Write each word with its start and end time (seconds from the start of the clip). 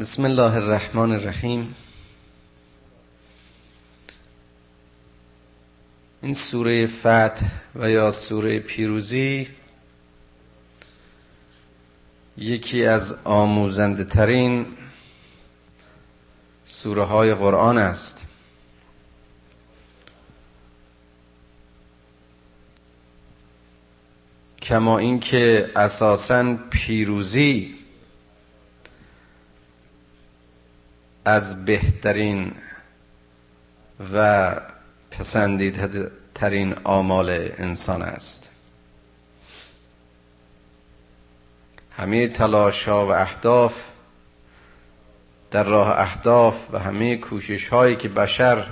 بسم 0.00 0.24
الله 0.24 0.54
الرحمن 0.54 1.12
الرحیم. 1.12 1.74
این 6.22 6.34
سوره 6.34 6.86
فتح 6.86 7.46
و 7.74 7.90
یا 7.90 8.10
سوره 8.10 8.58
پیروزی 8.58 9.48
یکی 12.36 12.84
از 12.84 13.12
آموزنده 13.24 14.04
ترین 14.04 14.66
سوره 16.64 17.04
های 17.04 17.34
قرآن 17.34 17.78
است. 17.78 18.26
کما 24.62 24.98
اینکه 24.98 25.70
اساسا 25.76 26.56
پیروزی 26.70 27.79
از 31.24 31.64
بهترین 31.64 32.52
و 34.14 34.56
پسندیده 35.10 36.10
ترین 36.34 36.74
آمال 36.84 37.30
انسان 37.58 38.02
است. 38.02 38.48
همه 41.96 42.28
تلاش 42.28 42.88
ها 42.88 43.06
و 43.06 43.10
اهداف 43.10 43.74
در 45.50 45.64
راه 45.64 46.00
اهداف 46.00 46.54
و 46.72 46.78
همه 46.78 47.16
کوشش 47.16 47.68
هایی 47.68 47.96
که 47.96 48.08
بشر 48.08 48.66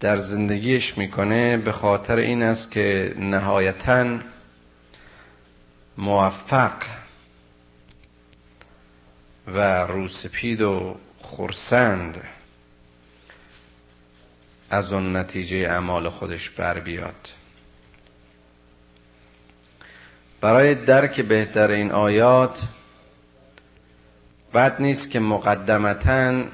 در 0.00 0.16
زندگیش 0.16 0.98
می‌کنه 0.98 1.56
به 1.56 1.72
خاطر 1.72 2.16
این 2.16 2.42
است 2.42 2.70
که 2.70 3.14
نهایتا 3.18 4.18
موفق 5.98 6.72
و 9.46 9.86
روسپید 9.86 10.60
و 10.60 10.96
خورسند 11.22 12.20
از 14.70 14.92
اون 14.92 15.16
نتیجه 15.16 15.56
اعمال 15.56 16.08
خودش 16.08 16.50
بر 16.50 16.80
بیاد. 16.80 17.28
برای 20.40 20.74
درک 20.74 21.20
بهتر 21.20 21.70
این 21.70 21.92
آیات 21.92 22.62
بد 24.54 24.82
نیست 24.82 25.10
که 25.10 25.20
مقدمتا 25.20 26.44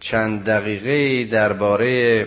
چند 0.00 0.44
دقیقه 0.44 1.24
درباره 1.24 2.26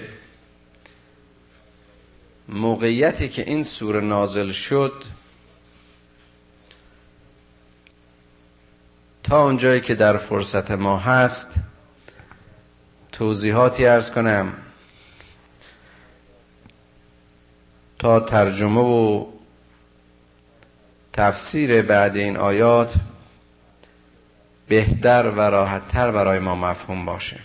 موقعیتی 2.49 3.30
که 3.30 3.41
این 3.41 3.64
سوره 3.64 4.02
نازل 4.02 4.52
شد 4.52 5.03
تا 9.31 9.43
اونجایی 9.43 9.81
که 9.81 9.95
در 9.95 10.17
فرصت 10.17 10.71
ما 10.71 10.97
هست 10.97 11.53
توضیحاتی 13.11 13.85
ارز 13.85 14.11
کنم. 14.11 14.53
تا 17.99 18.19
ترجمه 18.19 18.81
و 18.81 19.25
تفسیر 21.13 21.81
بعد 21.81 22.15
این 22.15 22.37
آیات 22.37 22.93
بهتر 24.67 25.29
و 25.29 25.39
راحتتر 25.39 26.11
برای 26.11 26.39
ما 26.39 26.55
مفهوم 26.55 27.05
باشه. 27.05 27.39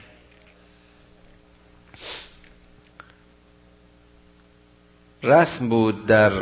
رسم 5.22 5.68
بود 5.68 6.06
در 6.06 6.32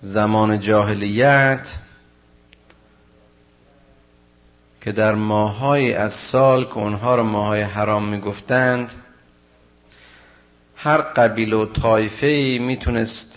زمان 0.00 0.60
جاهلیت 0.60 1.81
که 4.82 4.92
در 4.92 5.14
ماهای 5.14 5.94
از 5.94 6.12
سال 6.12 6.64
که 6.64 6.76
اونها 6.76 7.14
رو 7.14 7.22
ماهای 7.22 7.62
حرام 7.62 8.08
می‌گفتند 8.08 8.92
هر 10.76 10.98
قبیل 10.98 11.52
و 11.52 11.66
طایفه 11.66 12.58
می‌تونست 12.60 13.36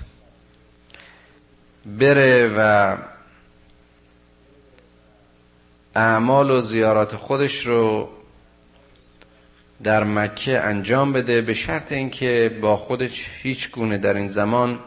بره 1.86 2.48
و 2.58 2.98
اعمال 5.96 6.52
و 6.52 6.62
زیارات 6.62 7.16
خودش 7.16 7.66
رو 7.66 8.10
در 9.84 10.04
مکه 10.04 10.60
انجام 10.60 11.14
بده 11.14 11.42
به 11.42 11.54
شرط 11.54 11.92
اینکه 11.92 12.58
با 12.62 12.78
خودش 12.78 13.30
هیچ 13.42 13.72
گونه 13.72 13.98
در 13.98 14.14
این 14.14 14.28
زمان 14.28 14.80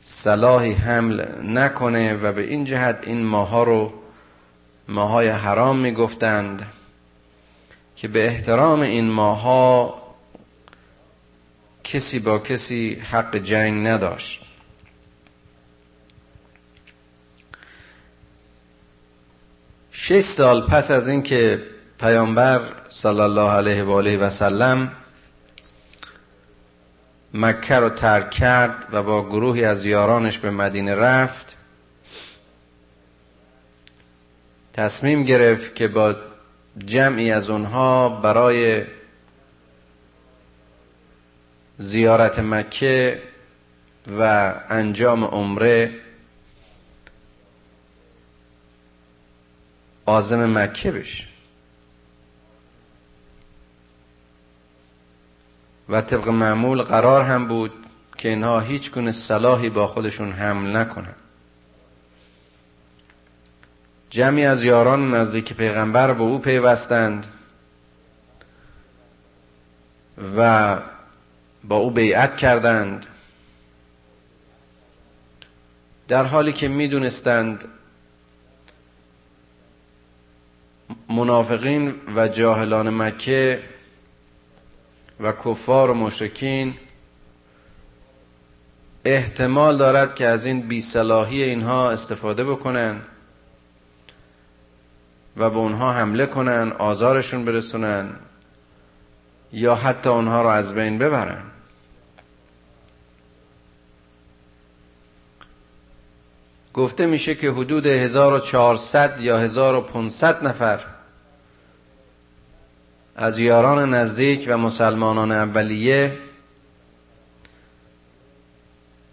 صلاحی 0.00 0.72
حمل 0.72 1.24
نکنه 1.44 2.14
و 2.14 2.32
به 2.32 2.42
این 2.42 2.64
جهت 2.64 2.98
این 3.02 3.22
ماها 3.24 3.62
رو 3.62 3.99
ماهای 4.90 5.28
حرام 5.28 5.78
می‌گفتند 5.78 6.66
که 7.96 8.08
به 8.08 8.26
احترام 8.26 8.80
این 8.80 9.10
ماها 9.10 10.00
کسی 11.84 12.18
با 12.18 12.38
کسی 12.38 12.94
حق 12.94 13.36
جنگ 13.36 13.86
نداشت. 13.86 14.42
شش 19.92 20.20
سال 20.20 20.66
پس 20.66 20.90
از 20.90 21.08
اینکه 21.08 21.62
پیامبر 22.00 22.60
صلی 22.88 23.20
الله 23.20 23.50
علیه 23.50 23.82
و 23.82 23.90
آله 23.90 24.16
و 24.16 24.30
سلم 24.30 24.92
مکه 27.34 27.74
رو 27.74 27.88
ترک 27.88 28.30
کرد 28.30 28.86
و 28.92 29.02
با 29.02 29.28
گروهی 29.28 29.64
از 29.64 29.84
یارانش 29.84 30.38
به 30.38 30.50
مدینه 30.50 30.94
رفت 30.94 31.49
تصمیم 34.72 35.24
گرفت 35.24 35.74
که 35.74 35.88
با 35.88 36.16
جمعی 36.86 37.30
از 37.30 37.50
اونها 37.50 38.08
برای 38.08 38.84
زیارت 41.78 42.38
مکه 42.38 43.22
و 44.18 44.54
انجام 44.68 45.24
عمره 45.24 45.94
آزم 50.06 50.58
مکه 50.58 50.90
بشه. 50.90 51.24
و 55.88 56.00
طبق 56.00 56.28
معمول 56.28 56.82
قرار 56.82 57.24
هم 57.24 57.48
بود 57.48 57.72
که 58.18 58.28
اینها 58.28 58.60
هیچ 58.60 58.90
گونه 58.90 59.12
صلاحی 59.12 59.70
با 59.70 59.86
خودشون 59.86 60.32
حمل 60.32 60.76
نکنن 60.76 61.14
جمعی 64.10 64.44
از 64.44 64.64
یاران 64.64 65.14
نزدیک 65.14 65.52
پیغمبر 65.52 66.12
به 66.12 66.22
او 66.22 66.38
پیوستند 66.38 67.26
و 70.36 70.78
با 71.64 71.76
او 71.76 71.90
بیعت 71.90 72.36
کردند. 72.36 73.06
در 76.08 76.24
حالی 76.24 76.52
که 76.52 76.68
می‌دونستند 76.68 77.64
منافقین 81.08 81.94
و 82.16 82.28
جاهلان 82.28 82.90
مکه 82.90 83.62
و 85.20 85.32
کفار 85.32 85.90
و 85.90 85.94
مشرکین 85.94 86.74
احتمال 89.04 89.76
دارد 89.76 90.14
که 90.14 90.26
از 90.26 90.44
این 90.44 90.60
بیصلاحی 90.60 91.42
اینها 91.42 91.90
استفاده 91.90 92.44
بکنن 92.44 93.00
و 95.40 95.50
به 95.50 95.56
اونها 95.56 95.92
حمله 95.92 96.26
کنن 96.26 96.72
آزارشون 96.78 97.44
برسونن 97.44 98.10
یا 99.52 99.74
حتی 99.74 100.08
اونها 100.08 100.42
رو 100.42 100.48
از 100.48 100.74
بین 100.74 100.98
ببرن. 100.98 101.42
گفته 106.74 107.06
میشه 107.06 107.34
که 107.34 107.50
حدود 107.50 107.86
1400 107.86 109.20
یا 109.20 109.38
1500 109.38 110.46
نفر 110.46 110.80
از 113.16 113.38
یاران 113.38 113.94
نزدیک 113.94 114.44
و 114.48 114.56
مسلمانان 114.56 115.32
اولیه 115.32 116.18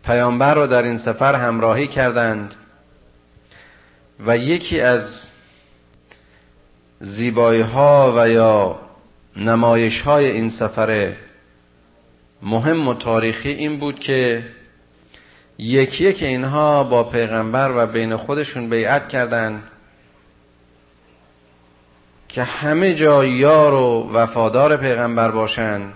پیامبر 0.05 0.53
را 0.53 0.65
در 0.65 0.83
این 0.83 0.97
سفر 0.97 1.35
همراهی 1.35 1.87
کردند 1.87 2.55
و 4.25 4.37
یکی 4.37 4.81
از 4.81 5.27
زیبایی 6.99 7.61
ها 7.61 8.13
و 8.17 8.29
یا 8.29 8.79
نمایش 9.35 10.01
های 10.01 10.31
این 10.31 10.49
سفر 10.49 11.13
مهم 12.41 12.87
و 12.87 12.93
تاریخی 12.93 13.49
این 13.49 13.79
بود 13.79 13.99
که 13.99 14.45
یکی 15.57 16.03
یک 16.03 16.23
اینها 16.23 16.83
با 16.83 17.03
پیغمبر 17.03 17.71
و 17.75 17.87
بین 17.87 18.15
خودشون 18.15 18.69
بیعت 18.69 19.09
کردند 19.09 19.63
که 22.29 22.43
همه 22.43 22.93
جا 22.93 23.25
یار 23.25 23.73
و 23.73 24.09
وفادار 24.13 24.77
پیغمبر 24.77 25.31
باشند 25.31 25.93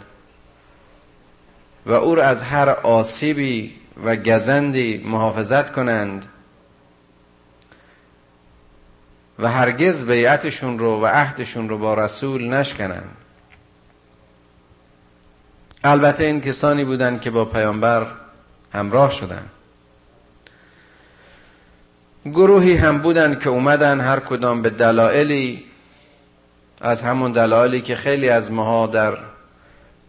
و 1.86 1.92
او 1.92 2.16
را 2.16 2.24
از 2.24 2.44
هر 2.44 2.70
آسیبی 2.70 3.74
و 4.06 4.16
گزندی 4.16 4.98
محافظت 5.06 5.72
کنند. 5.72 6.26
و 9.42 9.48
هرگز 9.48 10.06
بیعتشون 10.06 10.80
رو 10.80 11.02
و 11.02 11.06
عهدشون 11.06 11.70
رو 11.70 11.78
با 11.78 11.94
رسول 11.94 12.54
نشکنند. 12.54 13.10
البته 15.84 16.24
این 16.24 16.42
کسانی 16.42 16.86
بودند 16.86 17.22
که 17.22 17.32
با 17.32 17.46
پیامبر 17.46 18.08
همراه 18.74 19.12
شدند. 19.12 19.50
گروهی 22.26 22.76
هم 22.76 22.98
بودند 22.98 23.40
که 23.40 23.50
اومدن 23.50 24.00
هر 24.00 24.20
کدام 24.20 24.62
به 24.62 24.70
دلایلی 24.70 25.64
از 26.82 27.04
همون 27.04 27.32
دلایلی 27.32 27.82
که 27.82 27.96
خیلی 27.96 28.30
از 28.30 28.52
ماها 28.52 28.88
در 28.88 29.18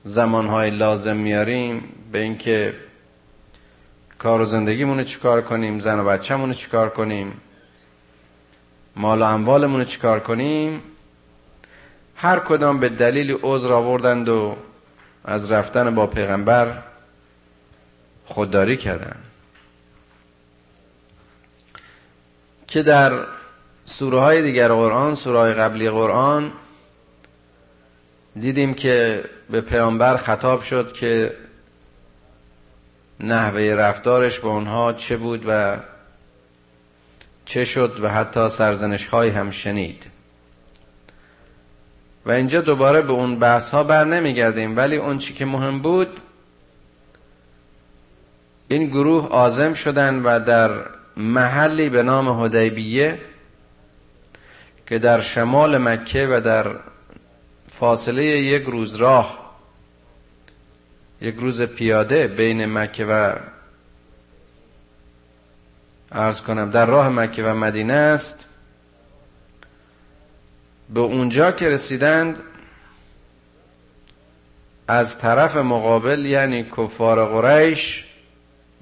زمانهای 0.04 0.70
لازم 0.70 1.16
میاریم 1.16 1.84
به 2.12 2.18
اینکه 2.18 2.74
کار 4.18 4.40
و 4.40 4.44
زندگیمون 4.44 4.98
رو 4.98 5.04
چیکار 5.04 5.42
کنیم 5.42 5.78
زن 5.78 6.00
و 6.00 6.04
بچه‌مون 6.04 6.48
رو 6.48 6.54
چیکار 6.54 6.90
کنیم. 6.90 7.32
مال 8.96 9.22
و 9.22 9.24
اموالمون 9.24 9.80
رو 9.80 9.84
چیکار 9.84 10.20
کنیم؟ 10.20 10.82
هر 12.16 12.38
کدام 12.38 12.80
به 12.80 12.88
دلیل 12.88 13.38
عذر 13.42 13.72
آوردند 13.72 14.28
و 14.28 14.56
از 15.24 15.50
رفتن 15.52 15.94
با 15.94 16.06
پیغمبر 16.06 16.82
خودداری 18.24 18.76
کردن 18.76 19.16
که 22.66 22.82
در 22.82 23.26
سوره 23.84 24.20
های 24.20 24.42
دیگر 24.42 24.68
قرآن 24.68 25.14
سوره 25.14 25.38
های 25.38 25.54
قبلی 25.54 25.90
قرآن 25.90 26.52
دیدیم 28.40 28.74
که 28.74 29.24
به 29.50 29.60
پیامبر 29.60 30.16
خطاب 30.16 30.62
شد 30.62 30.92
که 30.92 31.36
نحوه 33.20 33.62
رفتارش 33.62 34.40
با 34.40 34.50
اونها 34.50 34.92
چه 34.92 35.16
بود 35.16 35.44
و 35.48 35.76
چه 37.44 37.64
شد 37.64 37.98
و 38.02 38.08
حتی 38.08 38.48
سرزنش 38.48 39.06
های 39.06 39.28
هم 39.30 39.50
شنید. 39.50 40.06
و 42.26 42.30
اینجا 42.30 42.60
دوباره 42.60 43.02
به 43.02 43.12
اون 43.12 43.38
بحث 43.38 43.70
ها 43.70 43.82
بر 43.82 44.04
نمیگردیم 44.04 44.76
ولی 44.76 44.96
اون 44.96 45.18
چی 45.18 45.34
که 45.34 45.44
مهم 45.44 45.82
بود 45.82 46.20
این 48.68 48.86
گروه 48.86 49.28
آزم 49.28 49.74
شدن 49.74 50.22
و 50.22 50.40
در 50.40 50.70
محلی 51.16 51.88
به 51.88 52.02
نام 52.02 52.44
هدیبیه 52.44 53.18
که 54.86 54.98
در 54.98 55.20
شمال 55.20 55.78
مکه 55.78 56.28
و 56.30 56.40
در 56.40 56.76
فاصله 57.68 58.24
یک 58.24 58.62
روز 58.62 58.94
راه 58.94 59.54
یک 61.20 61.34
روز 61.34 61.62
پیاده 61.62 62.26
بین 62.26 62.66
مکه 62.66 63.04
و 63.04 63.34
ارز 66.14 66.40
کنم 66.40 66.70
در 66.70 66.86
راه 66.86 67.08
مکه 67.08 67.42
و 67.42 67.54
مدینه 67.54 67.92
است. 67.92 68.44
به 70.94 71.00
اونجا 71.00 71.52
که 71.52 71.68
رسیدند 71.68 72.40
از 74.88 75.18
طرف 75.18 75.56
مقابل 75.56 76.26
یعنی 76.26 76.64
کفار 76.64 77.26
قریش 77.26 78.06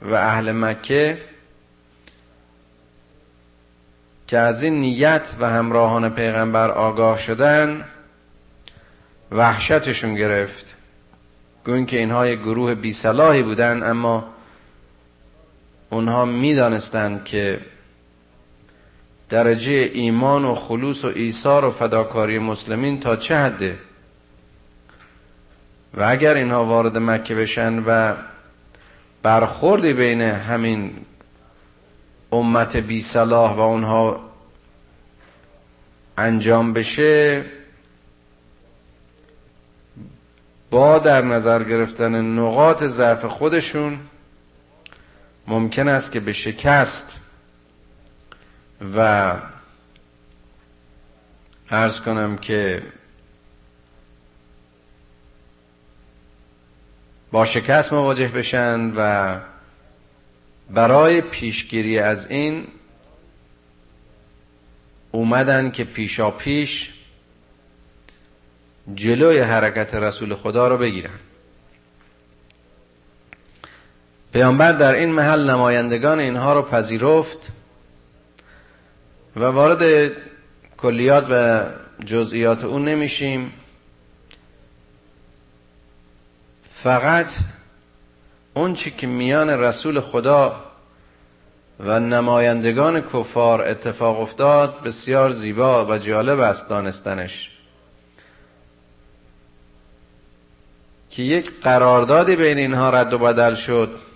و 0.02 0.14
اهل 0.14 0.52
مکه 0.52 1.18
که 4.26 4.38
از 4.38 4.62
این 4.62 4.80
نیت 4.80 5.22
و 5.40 5.50
همراهان 5.50 6.08
پیغمبر 6.08 6.70
آگاه 6.70 7.18
شدن 7.18 7.84
وحشتشون 9.32 10.14
گرفت. 10.14 10.66
گوین 11.66 11.86
که 11.86 11.98
اینها 11.98 12.26
یک 12.26 12.38
گروه 12.38 12.74
بی 12.74 12.92
صلاحی 12.92 13.42
بودن 13.42 13.82
اما 13.82 14.34
اونها 15.90 16.24
می‌دانستند 16.24 17.24
که 17.24 17.60
درجه 19.28 19.90
ایمان 19.94 20.44
و 20.44 20.54
خلوص 20.54 21.04
و 21.04 21.12
ایثار 21.14 21.64
و 21.64 21.70
فداکاری 21.70 22.38
مسلمین 22.38 23.00
تا 23.00 23.16
چه 23.16 23.38
حده. 23.38 23.78
و 25.94 26.02
اگر 26.02 26.34
اینها 26.34 26.64
وارد 26.64 26.98
مکه 26.98 27.34
بشن 27.34 27.82
و 27.86 28.14
برخوردی 29.22 29.92
بین 29.92 30.20
همین 30.20 30.92
امت 32.32 32.76
بی 32.76 33.02
صلاح 33.02 33.56
و 33.56 33.60
اونها 33.60 34.20
انجام 36.18 36.72
بشه 36.72 37.44
با 40.70 40.98
در 40.98 41.22
نظر 41.22 41.64
گرفتن 41.64 42.38
نقاط 42.38 42.84
ضعف 42.84 43.24
خودشون 43.24 43.98
ممکن 45.46 45.88
است 45.88 46.12
که 46.12 46.20
به 46.20 46.32
شکست 46.32 47.16
و 48.96 49.34
ارز 51.70 52.00
کنم 52.00 52.36
که 52.36 52.82
با 57.32 57.44
شکست 57.44 57.92
مواجه 57.92 58.28
بشن 58.28 58.92
و 58.96 59.38
برای 60.70 61.20
پیشگیری 61.20 61.98
از 61.98 62.30
این 62.30 62.66
اومدن 65.10 65.70
که 65.70 65.84
پیشا 65.84 66.30
پیش 66.30 66.92
جلوی 68.94 69.38
حرکت 69.38 69.94
رسول 69.94 70.34
خدا 70.34 70.68
رو 70.68 70.78
بگیرن. 70.78 71.18
پیامبر 74.32 74.72
در 74.72 74.94
این 74.94 75.12
محل 75.12 75.50
نمایندگان 75.50 76.18
اینها 76.18 76.54
رو 76.54 76.62
پذیرفت 76.62 77.48
و 79.36 79.44
وارد 79.44 80.12
کلیات 80.76 81.26
و 81.30 81.62
جزئیات 82.04 82.64
اون 82.64 82.84
نمیشیم. 82.84 83.52
فقط 86.72 87.32
اون 88.54 88.74
چی 88.74 88.90
که 88.90 89.06
میان 89.06 89.50
رسول 89.50 90.00
خدا 90.00 90.64
و 91.80 92.00
نمایندگان 92.00 93.00
کفار 93.00 93.68
اتفاق 93.68 94.20
افتاد 94.20 94.82
بسیار 94.82 95.32
زیبا 95.32 95.86
و 95.86 95.98
جالب 95.98 96.40
است 96.40 96.68
دانستنش. 96.68 97.50
که 101.10 101.22
یک 101.22 101.60
قراردادی 101.62 102.36
بین 102.36 102.58
اینها 102.58 102.90
رد 102.90 103.12
و 103.12 103.18
بدل 103.18 103.54
شد. 103.54 104.09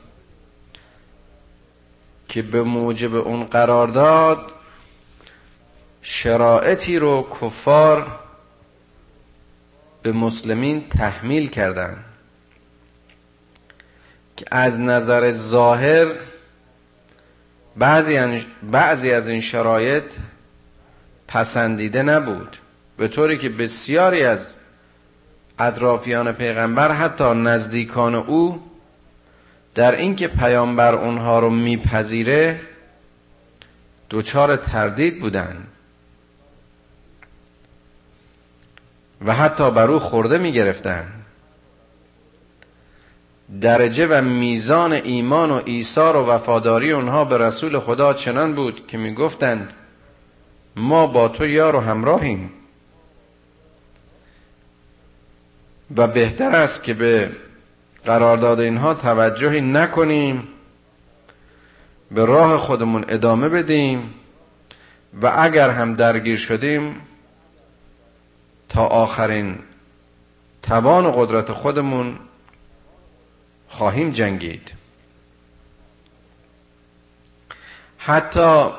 که 2.29 2.43
به 2.43 2.63
موجب 2.63 3.15
اون 3.15 3.45
قرارداد 3.45 4.53
شرایطی 6.03 6.99
رو 6.99 7.29
کفار 7.41 8.07
به 10.03 10.13
مسلمین 10.13 10.89
تحمیل 10.89 11.49
کردند 11.49 12.05
که 14.37 14.47
از 14.51 14.81
نظر 14.81 15.31
ظاهر 15.31 16.07
بعضی, 17.77 18.45
بعضی 18.71 19.13
از 19.13 19.29
این 19.29 19.41
شرایط 19.41 20.05
پسندیده 21.29 22.03
نبود. 22.03 22.57
به 22.97 23.09
طوری 23.09 23.39
که 23.39 23.49
بسیاری 23.49 24.25
از 24.25 24.55
اطرافیان 25.59 26.33
پیغمبر 26.33 26.93
حتی 26.93 27.25
نزدیکان 27.25 28.15
او 28.15 28.63
در 29.75 29.97
اینکه 29.97 30.29
پیامبر 30.29 30.95
اونها 30.95 31.39
رو 31.39 31.51
میپذیره 31.51 32.61
دوچار 34.09 34.57
تردید 34.57 35.21
بودند 35.21 35.67
و 39.25 39.35
حتی 39.35 39.71
بر 39.71 39.91
او 39.91 39.99
خورده 39.99 40.39
می‌گرفتن. 40.39 41.13
درجه 43.61 44.07
و 44.07 44.23
میزان 44.23 44.93
ایمان 44.93 45.51
و 45.51 45.63
ایثار 45.65 46.17
و 46.17 46.27
وفاداری 46.27 46.93
اونها 46.93 47.25
به 47.25 47.39
رسول 47.39 47.79
خدا 47.79 48.15
چنان 48.15 48.55
بود 48.55 48.87
که 48.87 48.99
می‌گفتند 48.99 49.73
ما 50.77 51.07
با 51.07 51.29
تو 51.29 51.47
یار 51.47 51.77
و 51.77 51.81
همراهیم. 51.81 52.51
و 55.97 56.07
بهتر 56.07 56.57
است 56.57 56.85
که 56.85 56.95
به 56.95 57.31
قرارداد 58.05 58.61
اینها 58.61 58.95
توجهی 58.95 59.61
نکنیم. 59.61 60.49
به 62.11 62.25
راه 62.25 62.59
خودمون 62.59 63.05
ادامه 63.09 63.49
بدیم 63.49 64.15
و 65.23 65.33
اگر 65.37 65.71
هم 65.71 65.95
درگیر 65.95 66.37
شدیم 66.37 67.01
تا 68.69 68.87
آخرین 68.87 69.59
توان 70.63 71.07
و 71.07 71.11
قدرت 71.11 71.53
خودمون 71.53 72.19
خواهیم 73.69 74.11
جنگید. 74.11 74.73
حتی 77.99 78.71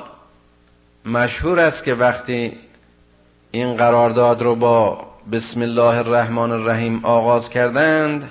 مشهور 1.04 1.60
است 1.60 1.84
که 1.84 1.94
وقتی 1.94 2.58
این 3.50 3.76
قرارداد 3.76 4.42
رو 4.42 4.54
با 4.54 5.06
بسم 5.32 5.62
الله 5.62 5.96
الرحمن 5.98 6.50
الرحیم 6.50 7.04
آغاز 7.04 7.50
کردند 7.50 8.30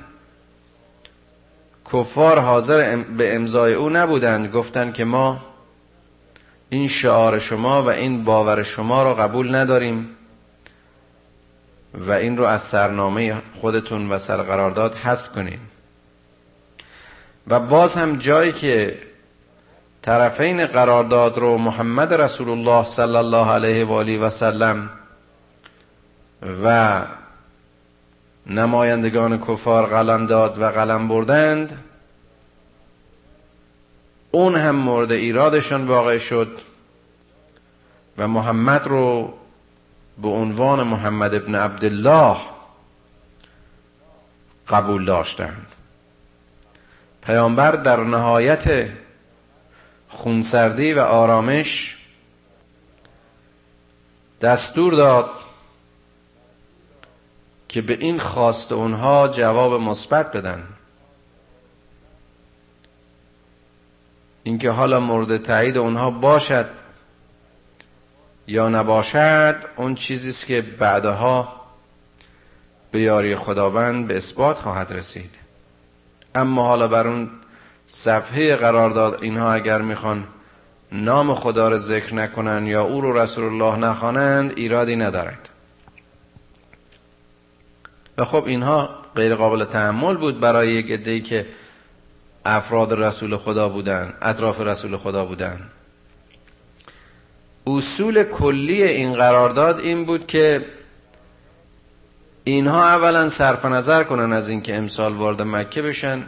کفار 1.93 2.39
حاضر 2.39 2.95
به 2.95 3.35
امضای 3.35 3.73
او 3.73 3.89
نبودند. 3.89 4.51
گفتند 4.51 4.93
که 4.93 5.05
ما 5.05 5.39
این 6.69 6.87
شعار 6.87 7.39
شما 7.39 7.83
و 7.83 7.89
این 7.89 8.23
باور 8.23 8.63
شما 8.63 9.03
را 9.03 9.13
قبول 9.13 9.55
نداریم 9.55 10.09
و 11.93 12.11
این 12.11 12.37
رو 12.37 12.43
از 12.43 12.61
سرنامه 12.61 13.35
خودتون 13.61 14.11
و 14.11 14.17
سرقرارداد 14.17 14.95
حذف 14.95 15.31
کنیم 15.31 15.59
و 17.47 17.59
باز 17.59 17.93
هم 17.93 18.15
جایی 18.15 18.51
که 18.51 18.99
طرفین 20.01 20.65
قرارداد 20.65 21.37
رو 21.37 21.57
محمد 21.57 22.13
رسول 22.13 22.49
الله 22.49 22.83
صلی 22.83 23.15
الله 23.15 23.51
علیه 23.51 23.85
و 23.85 23.91
آله 23.91 24.19
و 24.19 24.29
سلم 24.29 24.89
و 26.63 27.01
نمایندگان 28.47 29.41
کفار 29.41 29.85
قلم 29.85 30.25
داد 30.25 30.61
و 30.61 30.69
قلم 30.69 31.07
بردند. 31.07 31.83
اون 34.31 34.55
هم 34.55 34.75
مورد 34.75 35.11
ایرادشان 35.11 35.87
واقع 35.87 36.17
شد 36.17 36.61
و 38.17 38.27
محمد 38.27 38.87
رو 38.87 39.33
به 40.21 40.27
عنوان 40.27 40.83
محمد 40.83 41.35
ابن 41.35 41.55
عبدالله 41.55 42.37
قبول 44.67 45.05
داشتند. 45.05 45.67
پیامبر 47.23 47.71
در 47.71 47.99
نهایت 47.99 48.89
خونسردی 50.09 50.93
و 50.93 50.99
آرامش 50.99 51.97
دستور 54.41 54.93
داد 54.93 55.29
که 57.75 57.81
به 57.81 57.97
این 57.99 58.19
خواست 58.19 58.71
اونها 58.71 59.27
جواب 59.27 59.81
مثبت 59.81 60.31
بدن. 60.31 60.63
اینکه 64.43 64.69
حالا 64.71 64.99
مورد 64.99 65.43
تایید 65.43 65.77
اونها 65.77 66.11
باشد 66.11 66.65
یا 68.47 68.69
نباشد 68.69 69.55
اون 69.75 69.95
چیزی 69.95 70.29
است 70.29 70.45
که 70.45 70.61
بعدها 70.61 71.61
به 72.91 73.01
یاری 73.01 73.35
خداوند 73.35 74.07
به 74.07 74.17
اثبات 74.17 74.59
خواهد 74.59 74.93
رسید. 74.93 75.31
اما 76.35 76.67
حالا 76.67 76.87
بر 76.87 77.07
اون 77.07 77.29
صفحه 77.87 78.55
قرار 78.55 78.89
داد 78.89 79.23
اینها 79.23 79.53
اگر 79.53 79.81
می‌خوان 79.81 80.23
نام 80.91 81.33
خدا 81.33 81.69
رو 81.69 81.77
ذکر 81.77 82.15
نکنن 82.15 82.67
یا 82.67 82.83
او 82.83 83.01
رو 83.01 83.17
رسول 83.17 83.43
الله 83.43 83.89
نخوانند 83.89 84.53
ایرادی 84.55 84.95
ندارد. 84.95 85.49
و 88.17 88.25
خب 88.25 88.43
اینها 88.45 88.89
غیر 89.15 89.35
قابل 89.35 89.65
تحمل 89.65 90.17
بود 90.17 90.39
برای 90.39 90.71
یک 90.71 90.91
عده‌ای 90.91 91.21
که 91.21 91.45
افراد 92.45 92.93
رسول 92.93 93.37
خدا 93.37 93.69
بودن 93.69 94.13
اطراف 94.21 94.61
رسول 94.61 94.97
خدا 94.97 95.25
بودن. 95.25 95.59
اصول 97.67 98.23
کلی 98.23 98.83
این 98.83 99.13
قرارداد 99.13 99.79
این 99.79 100.05
بود 100.05 100.27
که 100.27 100.65
اینها 102.43 102.87
اولا 102.87 103.29
صرف 103.29 103.65
نظر 103.65 104.03
کنن 104.03 104.33
از 104.33 104.49
اینکه 104.49 104.75
امسال 104.75 105.13
وارد 105.13 105.41
مکه 105.41 105.81
بشن 105.81 106.23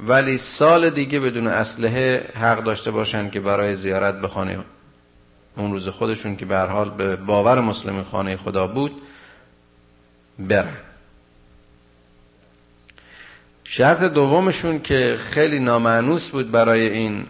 ولی 0.00 0.38
سال 0.38 0.90
دیگه 0.90 1.20
بدون 1.20 1.46
اسلحه 1.46 2.30
حق 2.34 2.64
داشته 2.64 2.90
باشن 2.90 3.30
که 3.30 3.40
برای 3.40 3.74
زیارت 3.74 4.20
به 4.20 4.28
خانه 4.28 4.58
اون 5.56 5.72
روز 5.72 5.88
خودشون 5.88 6.36
که 6.36 6.46
به 6.46 6.58
حال 6.58 6.90
به 6.90 7.16
باور 7.16 7.60
مسلم 7.60 8.02
خانه 8.02 8.36
خدا 8.36 8.66
بود 8.66 9.02
برن. 10.38 10.76
شرط 13.76 14.02
دومشون 14.02 14.80
که 14.80 15.16
خیلی 15.30 15.58
نامعنوس 15.58 16.28
بود 16.28 16.50
برای 16.50 16.88
این 16.88 17.26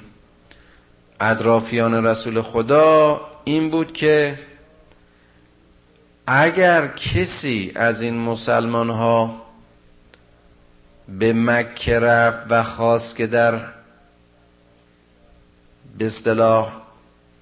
ادرافیان 1.20 2.06
رسول 2.06 2.42
خدا 2.42 3.20
این 3.44 3.70
بود 3.70 3.92
که 3.92 4.38
اگر 6.26 6.88
کسی 6.88 7.72
از 7.74 8.02
این 8.02 8.18
مسلمان 8.18 8.90
ها 8.90 9.42
به 11.18 11.32
مکه 11.32 12.00
رفت 12.00 12.46
و 12.50 12.62
خواست 12.62 13.16
که 13.16 13.26
در 13.26 13.60
به 15.98 16.06
اصطلاح 16.06 16.72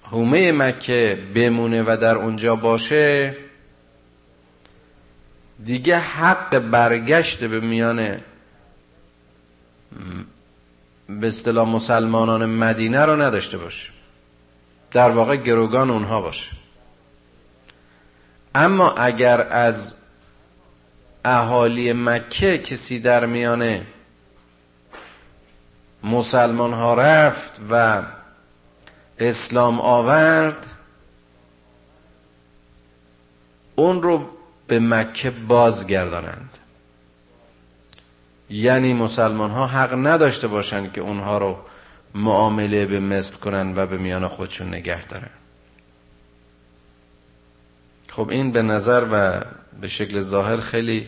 حومه 0.02 0.52
مکه 0.52 1.18
بمونه 1.35 1.82
و 1.82 1.97
در 2.00 2.14
اونجا 2.14 2.56
باشه 2.56 3.37
دیگه 5.64 5.99
حق 5.99 6.59
برگشت 6.59 7.44
به 7.44 7.61
میان 7.61 8.21
به 11.08 11.28
اصطلاح 11.28 11.68
مسلمانان 11.68 12.46
مدینه 12.46 13.00
رو 13.04 13.22
نداشته 13.22 13.58
باشه. 13.58 13.90
در 14.90 15.11
واقع 15.11 15.37
گروگان 15.37 15.90
اونها 15.90 16.20
باشه. 16.20 16.50
اما 18.54 18.92
اگر 18.92 19.40
از 19.40 19.94
اهالی 21.25 21.92
مکه 21.92 22.58
کسی 22.58 22.99
در 22.99 23.26
میانه 23.26 23.87
مسلمان 26.04 26.72
ها 26.72 26.94
رفت 26.94 27.52
و 27.70 28.02
اسلام 29.18 29.80
آورد 29.80 30.66
اون 33.76 34.02
رو 34.02 34.28
به 34.66 34.78
مکه 34.78 35.30
بازگردانند. 35.30 36.58
یعنی 38.52 38.94
مسلمان 38.94 39.50
ها 39.50 39.66
حق 39.66 39.94
نداشته 40.06 40.49
باشند 40.49 40.92
که 40.92 41.00
اونها 41.00 41.38
رو 41.38 41.59
معامله 42.14 42.87
به 42.87 43.00
مثل 43.00 43.37
کنن 43.37 43.76
و 43.76 43.87
به 43.87 43.97
میان 43.97 44.28
خودشون 44.28 44.68
نگه 44.68 45.06
دارن. 45.06 45.30
خب 48.09 48.28
این 48.28 48.52
به 48.52 48.62
نظر 48.62 49.06
و 49.12 49.44
به 49.80 49.88
شکل 49.88 50.21
ظاهر 50.21 50.61
خیلی 50.61 51.06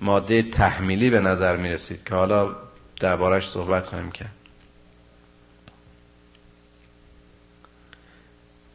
ماده 0.00 0.42
تحمیلی 0.42 1.10
به 1.10 1.20
نظر 1.20 1.56
می 1.56 1.68
رسید 1.68 2.04
که 2.04 2.14
حالا 2.14 2.56
دربارش 3.00 3.48
صحبت 3.48 3.86
خواهیم 3.86 4.10
کرد. 4.10 4.34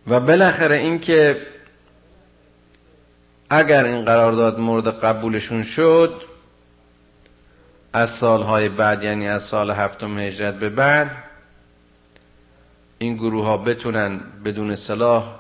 و 0.08 0.20
بالاخره 0.20 0.76
این 0.76 1.00
که 1.00 1.48
اگر 3.54 3.84
این 3.84 4.06
قرارداد 4.06 4.60
مورد 4.60 4.88
قبولشون 4.88 5.64
شد 5.64 6.22
از 7.94 8.10
سالهای 8.10 8.70
بعد 8.70 9.04
یعنی 9.04 9.28
از 9.28 9.44
سال 9.44 9.72
هفتم 9.72 10.18
هجرت 10.20 10.60
به 10.60 10.70
بعد 10.70 11.12
این 12.98 13.16
گروه 13.16 13.46
ها 13.46 13.58
بتونن 13.58 14.20
بدون 14.46 14.76
صلاح 14.76 15.36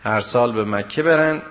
هر 0.00 0.20
سال 0.20 0.52
به 0.52 0.64
مکه 0.64 1.02
برن 1.02 1.42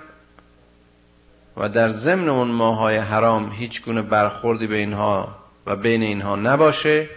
و 1.56 1.68
در 1.68 1.88
ضمن 1.88 2.28
اون 2.28 2.48
ماهای 2.48 2.96
حرام 2.96 3.52
هیچ 3.52 3.84
گونه 3.84 4.02
برخوردی 4.02 4.66
به 4.66 4.76
اینها 4.76 5.36
و 5.66 5.76
بین 5.76 6.02
اینها 6.02 6.36
نباشه 6.36 7.08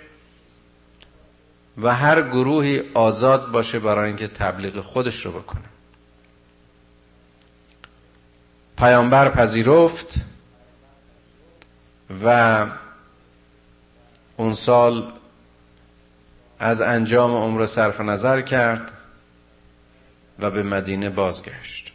و 1.77 1.96
هر 1.96 2.22
گروهی 2.22 2.81
آزاد 2.93 3.51
باشه 3.51 3.79
برای 3.79 4.08
اینکه 4.08 4.27
تبلیغ 4.27 4.79
خودش 4.79 5.25
رو 5.25 5.31
بکنه. 5.31 5.78
پیامبر 8.79 9.29
پذیرفت 9.29 10.13
و 12.24 12.65
اون 14.38 14.53
سال 14.53 15.12
از 16.59 16.81
انجام 16.81 17.31
عمر 17.31 17.65
صرف 17.65 18.01
نظر 18.01 18.41
کرد 18.41 18.91
و 20.39 20.51
به 20.51 20.63
مدینه 20.63 21.09
بازگشت. 21.09 21.91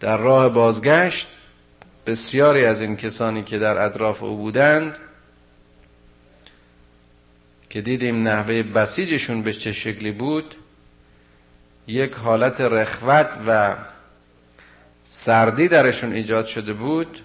در 0.00 0.16
راه 0.16 0.48
بازگشت 0.48 1.28
بسیاری 2.06 2.64
از 2.64 2.80
این 2.80 2.96
کسانی 2.96 3.42
که 3.42 3.58
در 3.58 3.82
اطراف 3.82 4.22
او 4.22 4.36
بودند 4.36 4.98
که 7.70 7.80
دیدیم 7.80 8.28
نحوه 8.28 8.62
بسیجشون 8.62 9.42
به 9.42 9.52
چه 9.52 9.72
شکلی 9.72 10.12
بود 10.12 10.54
یک 11.86 12.12
حالت 12.12 12.60
رخوت 12.60 13.28
و 13.46 13.74
سردی 15.04 15.68
درشون 15.68 16.12
ایجاد 16.12 16.46
شده 16.46 16.72
بود 16.72 17.20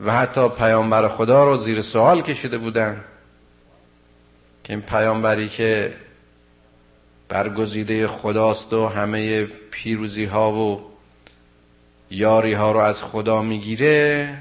و 0.00 0.12
حتی 0.12 0.48
پیامبر 0.48 1.08
خدا 1.08 1.44
رو 1.44 1.56
زیر 1.56 1.82
سوال 1.82 2.22
کشیده 2.22 2.58
بودن 2.58 3.04
که 4.64 4.72
این 4.72 4.82
پیامبری 4.82 5.48
که 5.48 5.96
برگزیده 7.28 8.08
خداست 8.08 8.72
و 8.72 8.88
همه 8.88 9.44
پیروزی 9.70 10.24
ها 10.24 10.52
و 10.52 10.90
یاری 12.10 12.52
ها 12.52 12.72
رو 12.72 12.78
از 12.78 13.02
خدا 13.02 13.42
می‌گیره 13.42 14.34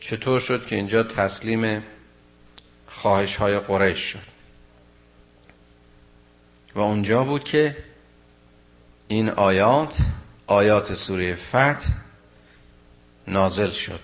چطور 0.00 0.40
شد 0.40 0.66
که 0.66 0.76
اینجا 0.76 1.02
تسلیم 1.02 1.82
خواهش 2.86 3.36
های 3.36 3.58
قریش 3.58 3.98
شد؟ 3.98 4.31
و 6.74 6.80
اونجا 6.80 7.24
بود 7.24 7.44
که 7.44 7.76
این 9.08 9.28
آیات 9.28 9.98
آیات 10.46 10.94
سوره 10.94 11.34
فتح 11.34 11.86
نازل 13.28 13.70
شد. 13.70 14.00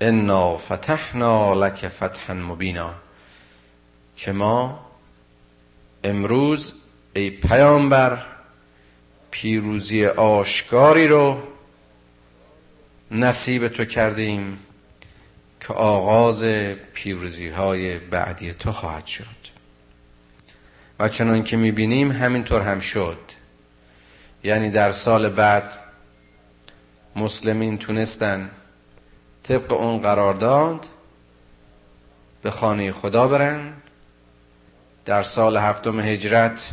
انا 0.00 0.58
فتحنا 0.58 1.54
لک 1.54 1.88
فتحا 1.88 2.34
مبینا 2.34 2.94
که 4.16 4.32
ما 4.32 4.86
امروز 6.04 6.72
ای 7.16 7.30
پیامبر 7.30 8.26
پیروزی 9.30 10.06
آشکاری 10.06 11.08
رو 11.08 11.42
نصیب 13.10 13.68
تو 13.68 13.84
کردیم 13.84 14.58
که 15.60 15.72
آغاز 15.72 16.44
پیروزی 16.94 17.48
های 17.48 17.98
بعدی 17.98 18.54
تو 18.54 18.72
خواهد 18.72 19.06
شد. 19.06 19.43
و 20.98 21.08
چنان 21.08 21.44
که 21.44 21.56
می‌بینیم 21.56 22.12
همینطور 22.12 22.62
هم 22.62 22.80
شد. 22.80 23.18
یعنی 24.44 24.70
در 24.70 24.92
سال 24.92 25.28
بعد 25.28 25.70
مسلمین 27.16 27.78
تونستن 27.78 28.50
طبق 29.42 29.72
اون 29.72 29.98
قرارداد 29.98 30.86
به 32.42 32.50
خانه 32.50 32.92
خدا 32.92 33.28
برن. 33.28 33.72
در 35.04 35.22
سال 35.22 35.56
هفتم 35.56 36.00
هجرت 36.00 36.70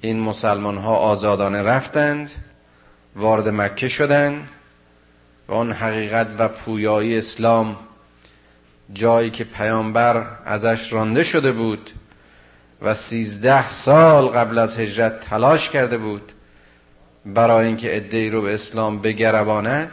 این 0.00 0.20
مسلمان 0.20 0.78
ها 0.78 0.96
آزادانه 0.96 1.62
رفتند 1.62 2.30
وارد 3.16 3.48
مکه 3.48 3.88
شدند 3.88 4.48
و 5.48 5.52
اون 5.52 5.72
حقیقت 5.72 6.26
و 6.38 6.48
پویایی 6.48 7.18
اسلام 7.18 7.76
جایی 8.92 9.30
که 9.30 9.44
پیامبر 9.44 10.26
ازش 10.44 10.92
رانده 10.92 11.24
شده 11.24 11.52
بود 11.52 11.90
و 12.82 12.94
سیزده 12.94 13.66
سال 13.66 14.28
قبل 14.28 14.58
از 14.58 14.78
هجرت 14.78 15.20
تلاش 15.20 15.70
کرده 15.70 15.98
بود 15.98 16.32
برای 17.26 17.66
اینکه 17.66 17.96
ادعی 17.96 18.30
رو 18.30 18.42
به 18.42 18.54
اسلام 18.54 18.98
بگرباند 18.98 19.90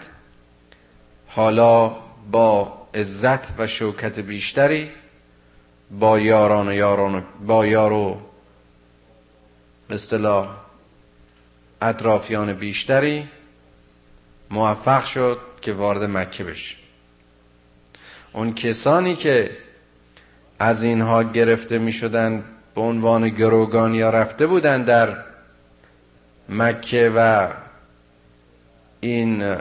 حالا 1.28 1.96
با 2.32 2.78
عزت 2.94 3.60
و 3.60 3.68
شوکت 3.68 4.20
بیشتری 4.20 4.90
با 5.92 6.20
یاران 6.20 6.68
و 6.68 6.74
یاران 6.74 7.24
با 7.48 7.66
یار 7.66 7.92
و 7.94 8.22
اصطلاح 9.90 10.48
اطرافیان 11.82 12.54
بیشتری 12.54 13.28
موفق 14.52 15.06
شد 15.06 15.38
که 15.62 15.74
وارد 15.74 16.04
مکه 16.04 16.44
بشه. 16.44 16.76
اون 18.34 18.54
کسانی 18.54 19.16
که 19.16 19.58
از 20.60 20.84
اینها 20.84 21.24
گرفته 21.24 21.78
می 21.80 21.92
شدن 21.92 22.44
به 22.76 22.82
عنوان 22.82 23.30
گروگان 23.30 23.94
یا 23.94 24.10
رفته 24.10 24.48
بودن 24.48 24.84
در 24.84 25.18
مکه 26.50 27.12
و 27.16 27.48
این 29.00 29.56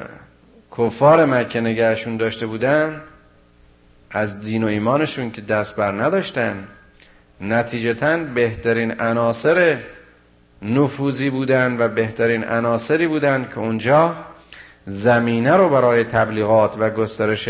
کفار 0.78 1.24
مکه 1.24 1.60
نگهشون 1.60 2.16
داشته 2.16 2.46
بودن 2.46 3.00
از 4.10 4.42
دین 4.42 4.64
و 4.64 4.66
ایمانشون 4.66 5.30
که 5.30 5.40
دست 5.40 5.76
بر 5.76 5.92
نداشتن 5.92 6.68
نتیجتا 7.40 8.16
بهترین 8.16 9.00
عناصر 9.00 9.78
نفوذی 10.62 11.30
بودن 11.30 11.76
و 11.78 11.88
بهترین 11.88 12.44
عناصری 12.44 13.06
بودن 13.06 13.48
که 13.54 13.58
اونجا 13.58 14.14
زمینه 14.84 15.56
رو 15.56 15.68
برای 15.68 16.04
تبلیغات 16.04 16.76
و 16.78 16.90
گسترش 16.90 17.48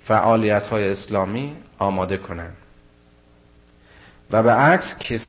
فعالیت 0.00 0.66
های 0.66 0.90
اسلامی 0.90 1.56
آماده 1.78 2.16
کنند. 2.16 2.56
و 4.30 4.42
به 4.42 4.52
عکس 4.52 4.98
کس 4.98 5.26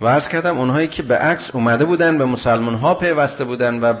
و 0.00 0.04
ارز 0.06 0.28
کردم 0.28 0.58
اونهایی 0.58 0.88
که 0.88 1.02
به 1.02 1.16
عکس 1.16 1.50
اومده 1.54 1.84
بودن 1.84 2.18
به 2.18 2.24
مسلمان 2.24 2.74
ها 2.74 2.94
پیوسته 2.94 3.44
بودن 3.44 3.80
و 3.80 3.94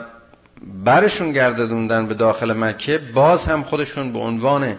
برشون 0.84 1.32
گرددوندن 1.32 2.06
به 2.06 2.14
داخل 2.14 2.52
مکه 2.52 2.98
باز 2.98 3.46
هم 3.46 3.62
خودشون 3.62 4.12
به 4.12 4.18
عنوان 4.18 4.76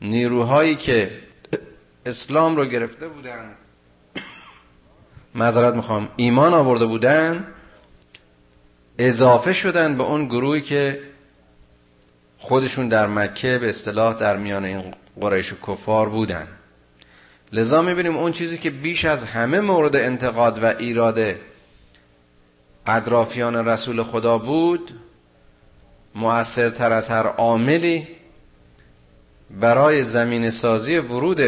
نیروهایی 0.00 0.76
که 0.76 1.10
اسلام 2.06 2.56
رو 2.56 2.64
گرفته 2.64 3.08
بودن 3.08 3.54
معذرت 5.34 5.74
می‌خوام 5.74 6.08
ایمان 6.16 6.54
آورده 6.54 6.86
بودن 6.86 7.46
اضافه 8.98 9.52
شدن 9.52 9.96
به 9.96 10.02
اون 10.02 10.26
گروهی 10.26 10.60
که 10.60 11.00
خودشون 12.38 12.88
در 12.88 13.06
مکه 13.06 13.58
به 13.58 13.68
اصطلاح 13.68 14.14
در 14.14 14.36
میان 14.36 14.64
این 14.64 14.94
قریش 15.20 15.54
کفار 15.66 16.08
بودن. 16.08 16.48
لذا 17.52 17.82
می‌بینیم 17.82 18.16
اون 18.16 18.32
چیزی 18.32 18.58
که 18.58 18.70
بیش 18.70 19.04
از 19.04 19.24
همه 19.24 19.60
مورد 19.60 19.96
انتقاد 19.96 20.62
و 20.62 20.66
ایراد 20.66 21.34
اطرافیان 22.86 23.68
رسول 23.68 24.02
خدا 24.02 24.38
بود 24.38 24.90
مؤثرتر 26.14 26.92
از 26.92 27.08
هر 27.08 27.26
عاملی 27.26 28.08
برای 29.50 30.04
زمین 30.04 30.50
سازی 30.50 30.98
ورود 30.98 31.40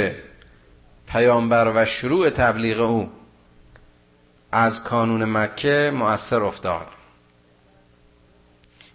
پیامبر 1.08 1.72
و 1.74 1.84
شروع 1.84 2.30
تبلیغ 2.30 2.80
او 2.80 3.10
از 4.52 4.84
کانون 4.84 5.24
مکه 5.24 5.92
مؤثر 5.94 6.42
افتاد. 6.42 6.86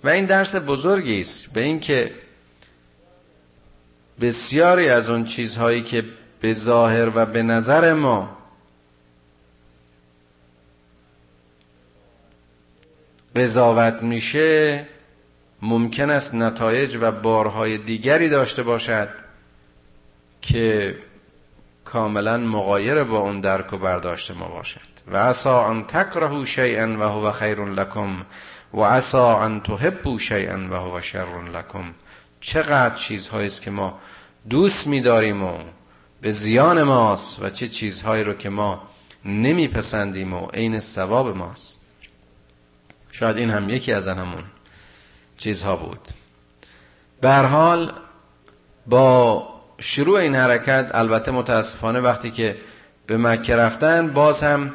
و 0.04 0.10
این 0.10 0.26
درس 0.26 0.56
بزرگی 0.56 1.22
است 1.22 1.54
به 1.54 1.62
اینکه 1.62 2.12
بسیاری 4.22 4.90
از 4.90 5.10
اون 5.10 5.26
چیزهایی 5.26 5.84
که 5.84 6.04
به 6.42 6.54
ظاهر 6.54 7.12
و 7.16 7.26
به 7.26 7.44
نظر 7.44 7.94
ما 7.94 8.38
قضاوت 13.36 14.04
میشه 14.04 14.86
ممکن 15.62 16.10
است 16.10 16.36
نتایج 16.36 16.98
و 17.02 17.12
بارهای 17.12 17.78
دیگری 17.78 18.30
داشته 18.30 18.64
باشد 18.64 19.10
که 20.42 20.96
کاملا 21.86 22.38
مقایر 22.38 23.04
با 23.04 23.18
اون 23.18 23.42
درک 23.42 23.74
و 23.74 23.78
برداشت 23.78 24.32
ما 24.32 24.48
باشد. 24.48 24.98
و 25.12 25.18
عسا 25.18 25.66
ان 25.66 25.84
تکرهو 25.84 26.46
شیئا 26.46 26.88
و 26.88 27.04
هو 27.04 27.32
خیر 27.32 27.66
لکم 27.66 28.26
و 28.74 28.82
عسا 28.82 29.38
ان 29.38 29.62
تحبو 29.62 30.20
شیئا 30.20 30.58
و 30.70 30.74
هو 30.74 31.02
شر 31.02 31.50
لکم. 31.54 31.94
چقدر 32.42 32.96
چیزهایی 32.96 33.48
است 33.48 33.62
که 33.62 33.72
ما 33.72 34.00
دوست 34.50 34.88
می‌داریم 34.88 35.44
و 35.44 35.58
به 36.22 36.32
زیان 36.32 36.84
ماست 36.84 37.44
و 37.44 37.50
چه 37.50 37.68
چیزهایی 37.68 38.24
رو 38.24 38.34
که 38.34 38.50
ما 38.50 38.88
نمیپسندیم 39.26 40.34
و 40.34 40.48
عین 40.48 40.80
ثواب 40.80 41.38
ماست. 41.38 41.82
شاید 43.12 43.38
این 43.38 43.50
هم 43.50 43.70
یکی 43.70 43.94
از 43.94 44.08
همون 44.08 44.44
چیزها 45.38 45.76
بود. 45.76 46.08
به 47.22 47.36
حال 47.36 47.94
با 48.88 49.48
شروع 49.80 50.20
این 50.20 50.36
حرکت 50.36 50.92
البته 50.94 51.32
متاسفانه 51.32 52.00
وقتی 52.00 52.32
که 52.32 52.58
به 53.08 53.18
مکه 53.18 53.56
رفتن 53.56 54.14
باز 54.14 54.44
هم 54.44 54.74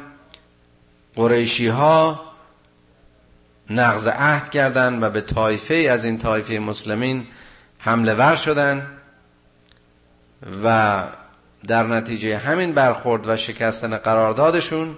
قریشی 1.15 1.67
ها 1.67 2.21
نقض 3.69 4.07
عهد 4.07 4.49
کردند 4.49 5.03
و 5.03 5.09
به 5.09 5.21
طایفه 5.21 5.75
از 5.75 6.05
این 6.05 6.17
طایفه 6.17 6.59
مسلمین 6.59 7.27
حمله 7.85 8.13
ور 8.13 8.35
شدن 8.35 8.87
و 10.63 11.03
در 11.67 11.83
نتیجه 11.83 12.37
همین 12.37 12.73
برخورد 12.73 13.27
و 13.27 13.35
شکستن 13.35 13.97
قراردادشون 13.97 14.97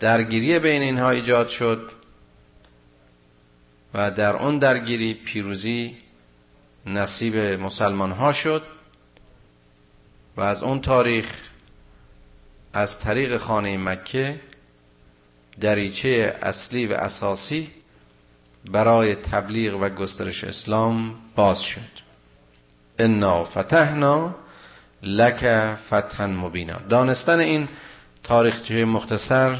درگیری 0.00 0.58
بین 0.58 0.82
اینها 0.82 1.10
ایجاد 1.10 1.48
شد 1.48 1.90
و 3.94 4.10
در 4.10 4.36
اون 4.36 4.58
درگیری 4.58 5.14
پیروزی 5.14 5.96
نصیب 6.86 7.36
مسلمان 7.36 8.12
ها 8.12 8.32
شد 8.32 8.62
و 10.36 10.40
از 10.40 10.62
اون 10.62 10.80
تاریخ 10.80 11.26
از 12.72 13.00
طریق 13.00 13.36
خانه 13.36 13.78
مکه 13.78 14.40
دریچه 15.60 16.38
اصلی 16.42 16.86
و 16.86 16.92
اساسی 16.92 17.70
برای 18.64 19.14
تبلیغ 19.14 19.74
و 19.80 19.88
گسترش 19.88 20.44
اسلام 20.44 21.14
باز 21.36 21.62
شد. 21.62 21.93
انا 22.98 23.44
فتحنا 23.44 24.34
لک 25.02 25.74
فتحا 25.74 26.26
مبینا. 26.26 26.78
دانستن 26.88 27.38
این 27.38 27.68
تاریخچه 28.22 28.84
مختصر 28.84 29.58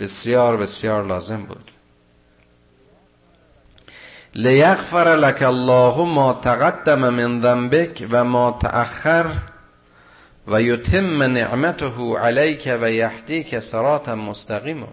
بسیار 0.00 0.56
بسیار 0.56 1.06
لازم 1.06 1.42
بود. 1.42 1.70
لیغفر 4.34 5.16
لك 5.16 5.42
الله 5.42 5.96
ما 6.04 6.32
تقدم 6.32 7.08
من 7.08 7.40
ذنبك 7.40 8.06
و 8.10 8.24
ما 8.24 8.58
تأخر 8.62 9.26
و 10.46 10.62
یتم 10.62 11.22
نعمته 11.22 12.18
علیک 12.18 12.78
و 12.80 12.90
یهدیک 12.90 13.58
صراطا 13.58 14.14
مستقیما. 14.14 14.88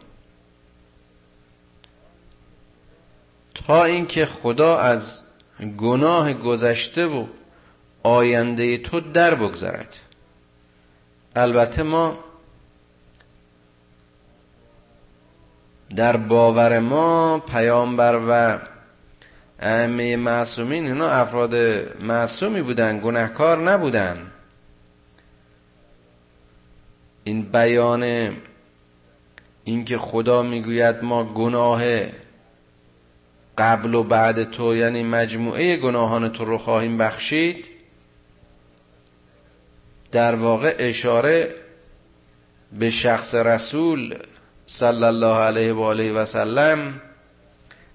تا 3.53 3.83
اینکه 3.83 4.25
خدا 4.25 4.77
از 4.77 5.21
گناه 5.77 6.33
گذشته 6.33 7.05
و 7.05 7.25
آینده 8.03 8.77
تو 8.77 8.99
در 8.99 9.35
بگذرد 9.35 9.95
البته 11.35 11.83
ما 11.83 12.17
در 15.95 16.17
باور 16.17 16.79
ما 16.79 17.39
پیامبر 17.39 18.19
و 18.27 18.59
ائمه 19.59 20.15
معصومین 20.15 20.85
اینا 20.85 21.09
افراد 21.09 21.55
معصومی 22.01 22.61
بودن 22.61 22.99
گناهکار 22.99 23.71
نبودن. 23.71 24.31
این 27.23 27.41
بیان 27.41 28.31
اینکه 29.63 29.97
خدا 29.97 30.43
می‌گوید 30.43 31.03
ما 31.03 31.23
گناه 31.23 31.83
قبل 33.57 33.93
و 33.93 34.03
بعد 34.03 34.51
تو 34.51 34.75
یعنی 34.75 35.03
مجموعه 35.03 35.77
گناهان 35.77 36.29
تو 36.29 36.45
رو 36.45 36.57
خواهیم 36.57 36.97
بخشید 36.97 37.70
در 40.11 40.35
واقع 40.35 40.75
اشاره 40.79 41.55
به 42.79 42.89
شخص 42.89 43.35
رسول 43.35 44.17
صلی 44.65 45.03
الله 45.03 45.37
علیه 45.37 45.73
و 45.73 45.81
آله 45.81 46.11
و 46.11 46.25
سلم 46.25 47.01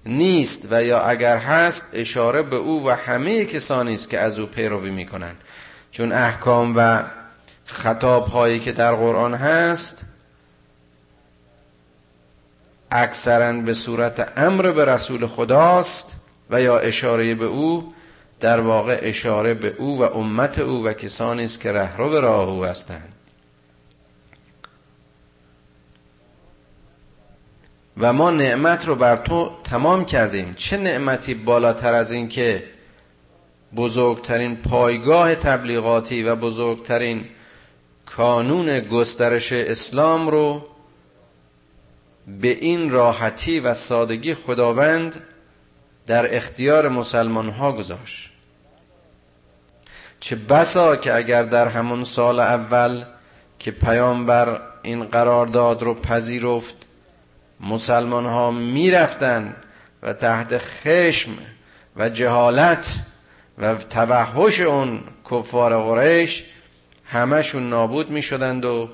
نیست 0.05 0.67
و 0.71 0.83
یا 0.83 1.01
اگر 1.01 1.37
هست 1.37 1.83
اشاره 1.93 2.41
به 2.41 2.55
او 2.55 2.87
و 2.87 2.89
همه 2.89 3.45
کسانی 3.45 3.93
است 3.93 4.09
که 4.09 4.19
از 4.19 4.39
او 4.39 4.45
پیروی 4.45 4.89
می‌کنند. 4.89 5.41
چون 5.91 6.11
احکام 6.11 6.73
و 6.77 7.03
خطاب 7.65 8.27
هایی 8.27 8.59
که 8.59 8.71
در 8.71 8.95
قرآن 8.95 9.33
هست 9.33 10.01
اکثرا 12.91 13.61
به 13.61 13.73
صورت 13.73 14.33
امر 14.37 14.71
به 14.71 14.85
رسول 14.85 15.27
خداست 15.27 16.13
و 16.49 16.61
یا 16.61 16.79
اشاره 16.79 17.35
به 17.35 17.45
او 17.45 17.93
در 18.39 18.59
واقع 18.59 18.99
اشاره 19.01 19.53
به 19.53 19.75
او 19.77 19.99
و 19.99 20.01
امت 20.01 20.59
او 20.59 20.85
و 20.85 20.93
کسانی 20.93 21.43
است 21.43 21.61
که 21.61 21.71
رهرو 21.71 22.21
راه 22.21 22.49
او 22.49 22.65
هستند. 22.65 23.13
و 27.97 28.13
ما 28.13 28.31
نعمت 28.31 28.87
رو 28.87 28.95
بر 28.95 29.15
تو 29.15 29.51
تمام 29.63 30.05
کردیم. 30.05 30.53
چه 30.53 30.77
نعمتی 30.77 31.33
بالاتر 31.33 31.93
از 31.93 32.11
این 32.11 32.29
که 32.29 32.63
بزرگترین 33.75 34.55
پایگاه 34.55 35.35
تبلیغاتی 35.35 36.23
و 36.23 36.35
بزرگترین 36.35 37.25
کانون 38.05 38.79
گسترش 38.79 39.51
اسلام 39.51 40.27
رو 40.27 40.67
به 42.41 42.47
این 42.47 42.91
راحتی 42.91 43.59
و 43.59 43.73
سادگی 43.73 44.33
خداوند 44.33 45.23
در 46.07 46.35
اختیار 46.35 46.89
مسلمان 46.89 47.49
ها 47.49 47.71
گذاشت 47.71 48.29
چه 50.19 50.35
بسا 50.35 50.95
که 50.95 51.15
اگر 51.15 51.43
در 51.43 51.67
همون 51.67 52.03
سال 52.03 52.39
اول 52.39 53.05
که 53.59 53.71
پیامبر 53.71 54.61
این 54.81 55.03
قرارداد 55.03 55.83
رو 55.83 55.93
پذیرفت 55.93 56.75
مسلمان 57.59 58.25
ها 58.25 58.51
می‌رفتن 58.51 59.55
و 60.03 60.13
تحت 60.13 60.57
خشم 60.57 61.31
و 61.95 62.09
جهالت 62.09 62.95
و 63.57 63.75
توحش 63.75 64.59
اون 64.59 65.03
کفار 65.31 65.81
قریش 65.81 66.43
همشون 67.05 67.69
نابود 67.69 68.09
می 68.09 68.21
شدند 68.21 68.65
و 68.65 68.89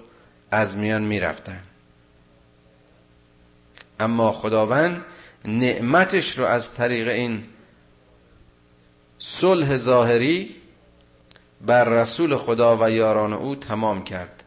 از 0.51 0.77
میان 0.77 1.01
می 1.01 1.19
رفتن. 1.19 1.59
اما 3.99 4.31
خداوند 4.31 5.01
نعمتش 5.45 6.37
رو 6.37 6.45
از 6.45 6.73
طریق 6.73 7.07
این 7.07 7.43
صلح 9.17 9.75
ظاهری 9.75 10.55
بر 11.61 11.83
رسول 11.83 12.35
خدا 12.35 12.77
و 12.81 12.91
یاران 12.91 13.33
او 13.33 13.55
تمام 13.55 14.03
کرد 14.03 14.43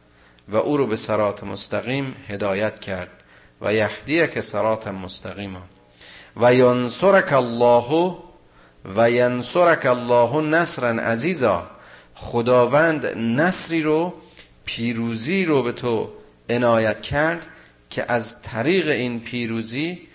و 0.49 0.57
او 0.57 0.77
رو 0.77 0.87
به 0.87 0.97
سرات 0.97 1.45
مستقیم 1.45 2.17
هدایت 2.29 2.81
کرد 2.81 3.11
و 3.61 3.75
یهدیه 3.75 4.27
که 4.27 4.41
سرات 4.41 4.89
مستقیما. 4.89 5.63
و 6.37 6.55
ینصرک 6.55 7.33
الله 7.33 8.17
و 8.97 9.11
ینصرک 9.11 9.87
الله 9.87 10.41
نصرا 10.41 10.89
عزیزا 10.89 11.71
خداوند 12.15 13.07
نصری 13.07 13.83
رو 13.83 14.15
پیروزی 14.65 15.45
رو 15.45 15.63
به 15.63 15.73
تو 15.73 16.11
عنایت 16.51 17.03
کرد 17.03 17.47
که 17.91 18.13
از 18.13 18.43
طریق 18.43 18.89
این 18.89 19.21
پیروزی 19.21 20.09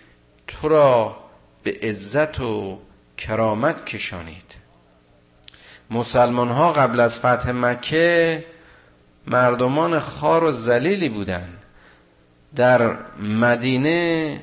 تو 0.52 0.68
را 0.68 1.18
به 1.64 1.78
عزت 1.82 2.40
و 2.40 2.80
کرامت 3.18 3.86
کشانید. 3.86 4.56
مسلمان 5.92 6.50
ها 6.50 6.74
قبل 6.74 7.00
از 7.00 7.20
فتح 7.20 7.52
مکه 7.52 8.46
مردمان 9.28 10.00
خار 10.00 10.44
و 10.44 10.52
زلیلی 10.52 11.10
بودند. 11.10 11.58
در 12.56 12.96
مدینه 13.20 14.40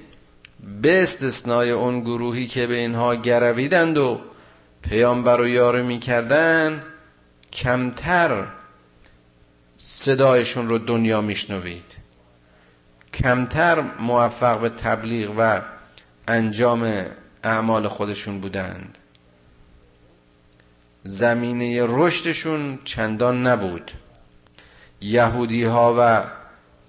به 0.82 1.02
استثنای 1.02 1.70
اون 1.70 2.00
گروهی 2.00 2.46
که 2.46 2.66
به 2.66 2.74
اینها 2.74 3.14
گرویدند 3.14 3.98
و 3.98 4.20
پیامبر 4.82 5.40
و 5.40 5.48
یاری 5.48 5.82
می‌کردن 5.82 6.82
کمتر 7.52 8.44
صدایشون 9.78 10.68
رو 10.68 10.78
دنیا 10.78 11.20
میشنوید. 11.20 11.94
کمتر 13.14 13.80
موفق 14.00 14.60
به 14.60 14.68
تبلیغ 14.68 15.32
و 15.38 15.60
انجام 16.28 17.06
اعمال 17.44 17.88
خودشون 17.88 18.40
بودند. 18.40 18.98
زمینه 21.02 21.86
رشدشون 21.88 22.78
چندان 22.84 23.46
نبود. 23.46 23.92
یهودی 25.00 25.64
ها 25.64 25.94
و 25.98 26.24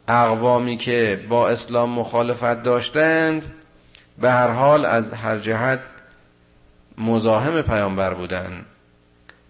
اقوامی 0.07 0.77
که 0.77 1.25
با 1.29 1.49
اسلام 1.49 1.89
مخالفت 1.89 2.63
داشتند 2.63 3.45
به 4.21 4.31
هر 4.31 4.47
حال 4.47 4.85
از 4.85 5.13
هر 5.13 5.37
جهت 5.37 5.79
مزاحم 6.97 7.61
پیامبر 7.61 8.13
بودند 8.13 8.65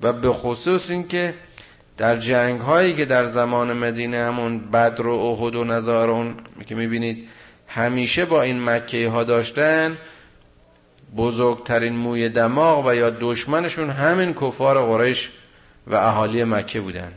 و 0.01 0.13
به 0.13 0.33
خصوص 0.33 0.89
اینکه 0.89 1.33
در 1.97 2.17
جنگ 2.17 2.61
هایی 2.61 2.93
که 2.93 3.05
در 3.05 3.25
زمان 3.25 3.73
مدینه 3.73 4.17
همون 4.17 4.59
بدر 4.59 5.07
و 5.07 5.19
احد 5.19 5.55
و 5.55 5.63
نظارون 5.63 6.35
که 6.67 6.75
می‌بینید 6.75 7.29
همیشه 7.69 8.25
با 8.25 8.41
این 8.41 8.63
مکه 8.69 9.09
ها 9.09 9.23
داشتن 9.23 9.97
بزرگترین 11.17 11.95
موی 11.95 12.29
دماغ 12.29 12.85
و 12.85 12.95
یا 12.95 13.09
دشمنشون 13.09 13.89
همین 13.89 14.33
کفار 14.33 14.85
قریش 14.85 15.29
و 15.87 15.95
اهالی 15.95 16.43
مکه 16.43 16.81
بودن. 16.81 17.11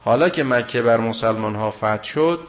حالا 0.00 0.28
که 0.28 0.44
مکه 0.44 0.82
بر 0.82 0.96
مسلمان 0.96 1.54
ها 1.54 1.70
فتح 1.70 2.02
شد 2.02 2.48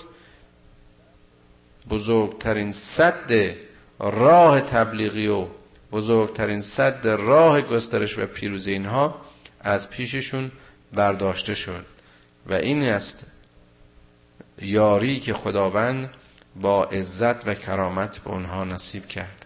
بزرگترین 1.90 2.72
صد 2.72 3.56
راه 4.00 4.62
تبلیغی 4.62 5.28
و 5.28 5.46
بزرگترین 5.92 6.62
صد 6.62 7.08
راه 7.08 7.62
گسترش 7.62 8.20
و 8.20 8.26
پیروزی 8.26 8.72
اینها 8.72 9.16
از 9.62 9.90
پیششون 9.90 10.52
برداشته 10.94 11.56
شد. 11.56 11.86
و 12.46 12.54
این 12.54 12.84
است 12.84 13.32
یاری 14.62 15.20
که 15.20 15.34
خداوند 15.34 16.10
با 16.62 16.84
عزت 16.84 17.48
و 17.48 17.54
کرامت 17.54 18.18
به 18.18 18.30
اونها 18.30 18.64
نصیب 18.64 19.08
کرد. 19.08 19.46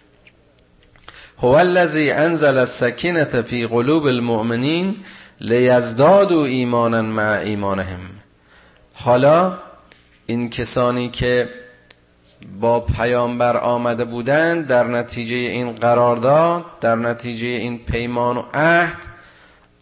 هو 1.38 1.48
الذی 1.48 2.12
انزل 2.12 2.58
السکینه 2.58 3.24
فی 3.24 3.68
قلوب 3.68 4.06
المؤمنین 4.06 4.98
لیزدادوا 5.42 6.46
ایمانا 6.46 7.02
مع 7.02 7.40
ایمانهم. 7.46 8.00
حالا 8.94 9.58
این 10.26 10.50
کسانی 10.50 11.10
که 11.10 11.50
با 12.60 12.80
پیامبر 12.80 13.58
آمده 13.58 14.06
بودند 14.06 14.68
در 14.68 14.84
نتیجه 14.84 15.36
این 15.36 15.72
قرارداد 15.72 16.66
در 16.82 16.96
نتیجه 16.96 17.48
این 17.48 17.80
پیمان 17.80 18.38
و 18.38 18.44
عهد 18.54 18.98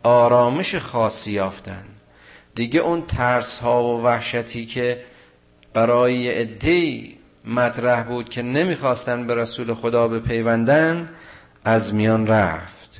آرامش 0.03 0.75
خاصی 0.75 1.31
یافتند 1.31 1.99
دیگه 2.55 2.79
اون 2.79 3.01
ترس 3.01 3.59
ها 3.59 3.83
و 3.83 4.03
وحشتی 4.03 4.65
که 4.65 5.03
برای 5.73 6.29
عده‌ای 6.29 7.18
مطرح 7.49 8.03
بود 8.03 8.29
که 8.29 8.41
نمی‌خواستن 8.41 9.27
به 9.27 9.35
رسول 9.35 9.73
خدا 9.73 10.07
بپیوندن 10.07 11.09
از 11.65 11.93
میان 11.93 12.27
رفت 12.27 12.97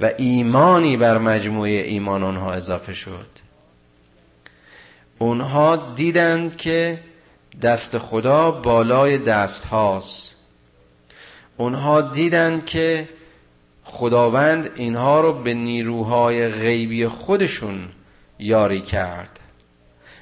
و 0.00 0.10
ایمانی 0.18 0.96
بر 0.96 1.18
مجموعه 1.18 1.70
ایمان 1.70 2.22
اونها 2.22 2.52
اضافه 2.52 2.94
شد. 2.94 3.26
اونها 5.18 5.76
دیدند 5.94 6.56
که 6.56 7.00
دست 7.62 7.98
خدا 7.98 8.50
بالای 8.50 9.18
دست 9.18 9.66
هاست 9.66 10.34
اونها 11.56 12.00
دیدند 12.00 12.64
که 12.64 13.08
خداوند 13.84 14.70
اینها 14.74 15.20
رو 15.20 15.32
به 15.32 15.54
نیروهای 15.54 16.48
غیبی 16.48 17.08
خودشون 17.08 17.88
یاری 18.38 18.80
کرد. 18.80 19.40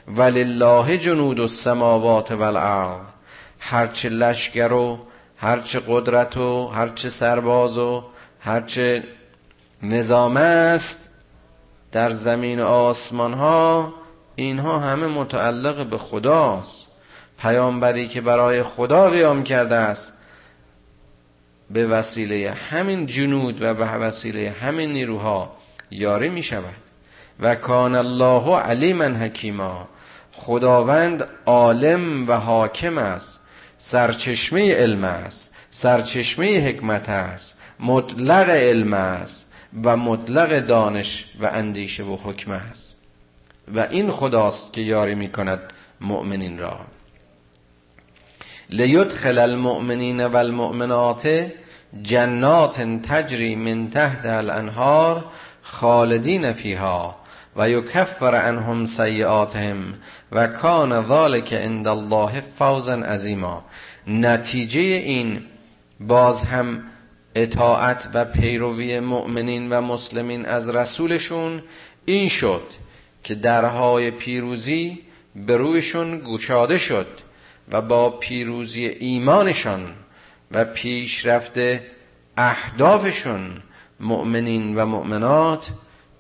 ولله 0.09 0.99
جنود 0.99 1.41
السماوات 1.41 2.31
والارض. 2.31 3.14
هرچه 3.67 4.09
لشکر 4.09 4.73
و 4.73 4.99
هرچه 5.37 5.81
قدرت 5.89 6.37
و 6.37 6.67
هرچه 6.67 7.09
سرباز 7.09 7.79
و 7.79 8.05
هرچه 8.41 9.03
نظام 9.83 10.37
است 10.37 11.21
در 11.93 12.11
زمین 12.11 12.61
آسمان 12.61 13.33
ها 13.35 13.95
اینها 14.37 14.79
همه 14.79 15.07
متعلق 15.07 15.87
به 15.87 15.99
خداست. 15.99 16.87
پیامبری 17.39 18.09
که 18.09 18.21
برای 18.21 18.63
خدا 18.63 19.11
قیام 19.11 19.45
کرده 19.45 19.77
است 19.77 20.13
به 21.71 21.87
وسیله 21.87 22.51
همین 22.71 23.07
جنود 23.07 23.63
و 23.63 23.75
به 23.75 23.85
وسیله 23.85 24.55
همین 24.61 24.93
نیروها 24.93 25.57
یاری 25.91 26.29
می 26.29 26.43
شود 26.43 26.75
و 27.41 27.55
کان 27.55 27.95
الله 27.95 28.57
علیما 28.57 29.05
حکیما. 29.05 29.89
خداوند 30.33 31.29
عالم 31.47 32.29
و 32.29 32.33
حاکم 32.33 32.99
است. 32.99 33.44
سرچشمه 33.87 34.75
علم 34.75 35.05
است 35.05 35.55
سرچشمه 35.71 36.69
حکمت 36.69 37.09
است 37.09 37.55
مطلق 37.81 38.51
علم 38.51 38.93
است 38.93 39.53
و 39.85 39.97
مطلق 39.97 40.59
دانش 40.59 41.25
و 41.41 41.47
اندیشه 41.47 42.03
و 42.03 42.17
حکم 42.17 42.51
است. 42.51 42.95
و 43.75 43.87
این 43.91 44.11
خداست 44.11 44.73
که 44.73 44.81
یاری 44.81 45.15
می 45.15 45.29
کند 45.29 45.61
مؤمنین 46.01 46.59
را. 46.59 46.81
لیدخل 48.71 49.39
المؤمنین 49.39 50.27
و 50.27 50.37
المؤمنات 50.37 51.51
جنات 52.03 52.81
تجری 52.81 53.57
من 53.57 53.91
تحت 53.91 54.27
الانهار 54.27 55.25
خالدین 55.63 56.53
فیها 56.53 57.17
و 57.57 57.71
یکفر 57.71 58.35
عنهم 58.35 58.87
سیئاتهم 58.87 59.95
و 60.33 60.47
کان 60.47 61.07
ذالک 61.07 61.53
عند 61.53 61.89
الله 61.89 62.41
فوزا 62.41 62.95
عظیما. 62.95 63.65
نتیجه 64.07 64.81
این 64.81 65.43
باز 66.01 66.45
هم 66.45 66.83
اطاعت 67.35 68.09
و 68.15 68.25
پیروی 68.25 69.01
مؤمنین 69.01 69.73
و 69.73 69.81
مسلمین 69.81 70.47
از 70.47 70.69
رسولشون 70.69 71.63
این 72.05 72.29
شد 72.29 72.63
که 73.25 73.35
درهای 73.35 74.11
پیروزی 74.11 74.99
به 75.47 75.57
رویشون 75.57 76.23
گشاده 76.27 76.79
شد 76.79 77.07
و 77.73 77.81
با 77.81 78.11
پیروزی 78.11 78.87
ایمانشان 78.87 79.93
و 80.51 80.65
پیشرفت 80.65 81.59
اهدافشون 82.37 83.51
مؤمنین 84.01 84.77
و 84.77 84.87
مؤمنات 84.87 85.71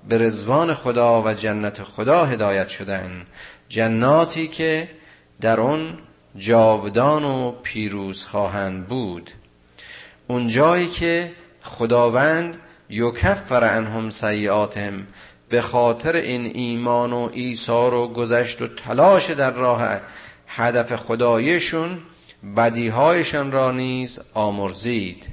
به 0.08 0.18
رزوان 0.18 0.74
خدا 0.74 1.22
و 1.22 1.34
جنت 1.34 1.82
خدا 1.82 2.24
هدایت 2.24 2.68
شدن. 2.68 3.26
جناتی 3.68 4.48
که 4.48 4.88
در 5.40 5.60
اون 5.60 5.98
جاودان 6.36 7.24
و 7.24 7.52
پیروز 7.62 8.24
خواهند 8.24 8.86
بود. 8.86 9.30
اون 10.26 10.48
جایی 10.48 10.88
که 10.88 11.32
خداوند 11.62 12.56
یکفر 12.90 13.64
عنهم 13.64 14.10
سیئاتهم 14.10 15.06
به 15.48 15.60
خاطر 15.60 16.16
این 16.16 16.50
ایمان 16.54 17.12
و 17.12 17.30
ایثار 17.32 17.94
و 17.94 18.08
گذشت 18.08 18.62
و 18.62 18.68
تلاش 18.68 19.30
در 19.30 19.50
راه 19.50 20.00
هدف 20.46 20.96
خدایشون 20.96 21.98
بدیهایشان 22.56 23.52
را 23.52 23.72
نیز 23.72 24.20
آمرزید. 24.34 25.26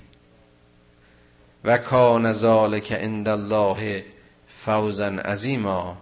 و 1.63 1.77
کان 1.77 2.33
ذالک 2.33 2.91
عند 2.91 3.29
الله 3.29 4.05
فوزا 4.47 5.07
عظیما 5.07 5.97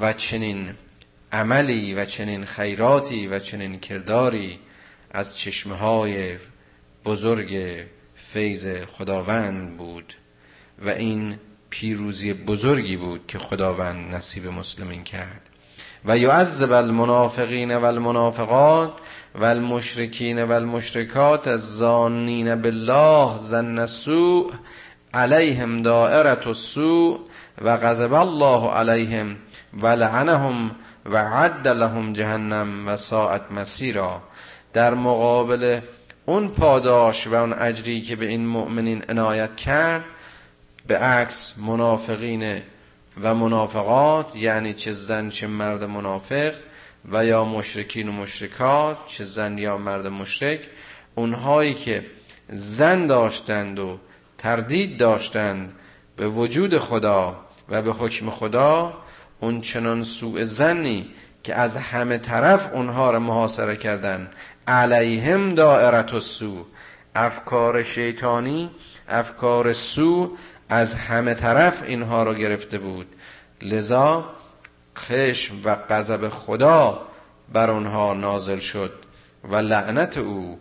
و 0.00 0.12
چنین 0.12 0.74
عملی 1.32 1.94
و 1.94 2.04
چنین 2.04 2.44
خیراتی 2.44 3.26
و 3.26 3.38
چنین 3.38 3.80
کرداری 3.80 4.58
از 5.10 5.36
چشمه 5.36 5.74
های 5.74 6.38
بزرگ 7.04 7.84
فیض 8.16 8.68
خداوند 8.86 9.76
بود 9.76 10.14
و 10.84 10.88
این 10.88 11.38
پیروزی 11.70 12.32
بزرگی 12.32 12.96
بود 12.96 13.24
که 13.28 13.38
خداوند 13.38 14.14
نصیب 14.14 14.46
مسلمین 14.46 15.04
کرد. 15.04 15.50
و 16.04 16.18
یعذب 16.18 16.72
المنافقین 16.72 17.76
و 17.76 17.84
المنافقات 17.84 18.92
و 19.34 19.44
المشرکین 19.44 20.44
و 20.44 20.52
المشرکات 20.52 21.48
الظانین 21.48 22.62
بالله 22.62 23.38
زن 23.38 23.78
السوء 23.78 24.52
علیهم 25.14 25.82
دائرت 25.82 26.46
السوء 26.46 27.18
و 27.62 27.76
غضب 27.76 28.14
الله 28.14 28.70
علیهم 28.70 29.36
و 29.82 29.86
لعنهم 29.86 30.70
و 31.06 31.16
عد 31.16 31.68
لهم 31.68 32.12
جهنم 32.12 32.88
و 32.88 32.96
ساعت 32.96 33.52
مسیرا. 33.52 34.22
در 34.72 34.94
مقابل 34.94 35.80
اون 36.26 36.48
پاداش 36.48 37.26
و 37.26 37.34
اون 37.34 37.52
اجری 37.52 38.00
که 38.00 38.16
به 38.16 38.26
این 38.26 38.46
مؤمنین 38.46 39.04
عنایت 39.08 39.56
کرد 39.56 40.04
به 40.86 40.98
عکس 40.98 41.54
منافقین 41.58 42.62
و 43.22 43.34
منافقات 43.34 44.36
یعنی 44.36 44.74
چه 44.74 44.92
زن 44.92 45.28
چه 45.28 45.46
مرد 45.46 45.84
منافق 45.84 46.54
و 47.12 47.24
یا 47.24 47.44
مشرکین 47.44 48.08
و 48.08 48.12
مشرکات 48.12 48.96
چه 49.06 49.24
زن 49.24 49.58
یا 49.58 49.76
مرد 49.76 50.06
مشرک 50.06 50.60
اونهایی 51.14 51.74
که 51.74 52.06
زن 52.48 53.06
داشتند 53.06 53.78
و 53.78 53.98
تردید 54.38 54.96
داشتند 54.96 55.72
به 56.16 56.28
وجود 56.28 56.78
خدا 56.78 57.36
و 57.68 57.82
به 57.82 57.92
حکم 57.92 58.30
خدا 58.30 58.92
اون 59.40 59.60
چنان 59.60 60.02
سوء 60.02 60.44
زنی 60.44 61.10
که 61.42 61.54
از 61.54 61.76
همه 61.76 62.18
طرف 62.18 62.72
اونها 62.72 63.10
را 63.10 63.18
محاصره 63.18 63.76
کردن. 63.76 64.30
علیهم 64.66 65.54
دائرت 65.54 66.18
سو 66.18 66.66
افکار 67.14 67.82
شیطانی 67.82 68.70
افکار 69.08 69.72
سو 69.72 70.36
از 70.68 70.94
همه 70.94 71.34
طرف 71.34 71.82
اینها 71.82 72.22
را 72.22 72.34
گرفته 72.34 72.78
بود. 72.78 73.06
لذا 73.62 74.24
خشم 74.98 75.54
و 75.64 75.74
غضب 75.74 76.28
خدا 76.28 77.02
بر 77.52 77.70
اونها 77.70 78.14
نازل 78.14 78.58
شد 78.58 78.92
و 79.44 79.56
لعنت 79.56 80.18
او 80.18 80.58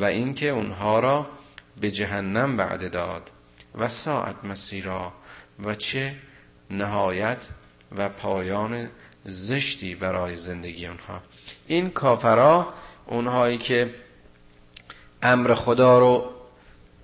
و 0.00 0.04
اینکه 0.04 0.48
اونها 0.48 1.00
را 1.00 1.26
به 1.80 1.90
جهنم 1.90 2.56
بعد 2.56 2.90
داد. 2.90 3.30
و 3.78 3.88
ساعت 3.88 4.44
مسیرا 4.44 5.12
و 5.64 5.74
چه 5.74 6.14
نهایت 6.70 7.38
و 7.96 8.08
پایان 8.08 8.88
زشتی 9.24 9.94
برای 9.94 10.36
زندگی 10.36 10.86
اونها 10.86 11.20
این 11.66 11.90
کافرا 11.90 12.74
اونهایی 13.06 13.58
که 13.58 13.94
امر 15.22 15.54
خدا 15.54 15.98
رو 15.98 16.30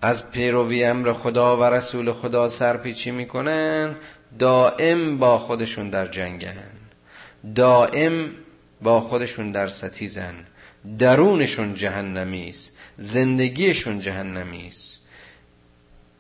از 0.03 0.31
پیروی 0.31 0.85
امر 0.85 1.13
خدا 1.13 1.57
و 1.57 1.65
رسول 1.65 2.13
خدا 2.13 2.49
سرپیچی 2.49 3.11
می‌کنن 3.11 3.97
دائم 4.39 5.19
با 5.19 5.39
خودشون 5.39 5.91
در 5.91 6.07
جنگن. 6.07 6.71
دائم 7.55 8.31
با 8.83 9.01
خودشون 9.01 9.53
در 9.53 9.69
ستیزن. 9.69 10.35
درونشون 10.99 11.75
جهنمی 11.75 12.49
است 12.49 12.77
زندگیشون 12.97 14.01
جهنمی 14.01 14.67
است 14.67 14.99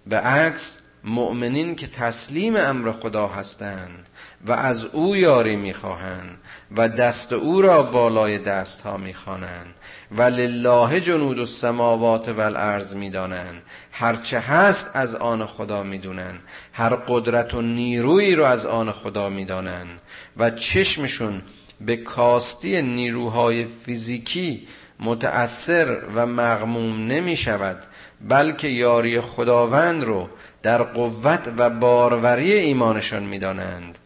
به 0.06 0.16
عکس 0.16 0.78
مؤمنین 1.04 1.76
که 1.76 1.86
تسلیم 1.86 2.56
امر 2.56 2.92
خدا 2.92 3.26
هستند 3.26 4.07
و 4.46 4.52
از 4.52 4.84
او 4.84 5.16
یاری 5.16 5.56
می‌خواهند 5.56 6.38
و 6.76 6.88
دست 6.88 7.32
او 7.32 7.62
را 7.62 7.82
بالای 7.82 8.38
دست 8.38 8.80
ها 8.80 8.96
می‌خوانند 8.96 9.74
و 10.16 10.22
لله 10.22 11.00
جنود 11.00 11.38
السماوات 11.38 12.28
و 12.28 12.40
الارض 12.40 12.94
می‌دانند 12.94 13.62
هرچه 13.92 14.40
هست 14.40 14.90
از 14.94 15.14
آن 15.14 15.46
خدا 15.46 15.82
می‌دونند. 15.82 16.40
هر 16.72 16.94
قدرت 16.94 17.54
و 17.54 17.62
نیرویی 17.62 18.34
رو 18.34 18.44
از 18.44 18.66
آن 18.66 18.92
خدا 18.92 19.28
می‌دانند. 19.28 20.02
و 20.36 20.50
چشمشون 20.50 21.42
به 21.80 21.96
کاستی 21.96 22.82
نیروهای 22.82 23.64
فیزیکی 23.64 24.68
متأثر 25.00 25.98
و 26.14 26.26
مغموم 26.26 27.06
نمی 27.06 27.36
شود 27.36 27.82
بلکه 28.28 28.68
یاری 28.68 29.20
خداوند 29.20 30.04
رو 30.04 30.28
در 30.62 30.82
قوت 30.82 31.52
و 31.58 31.70
باروری 31.70 32.52
ایمانشان 32.52 33.22
می‌دانند. 33.22 33.98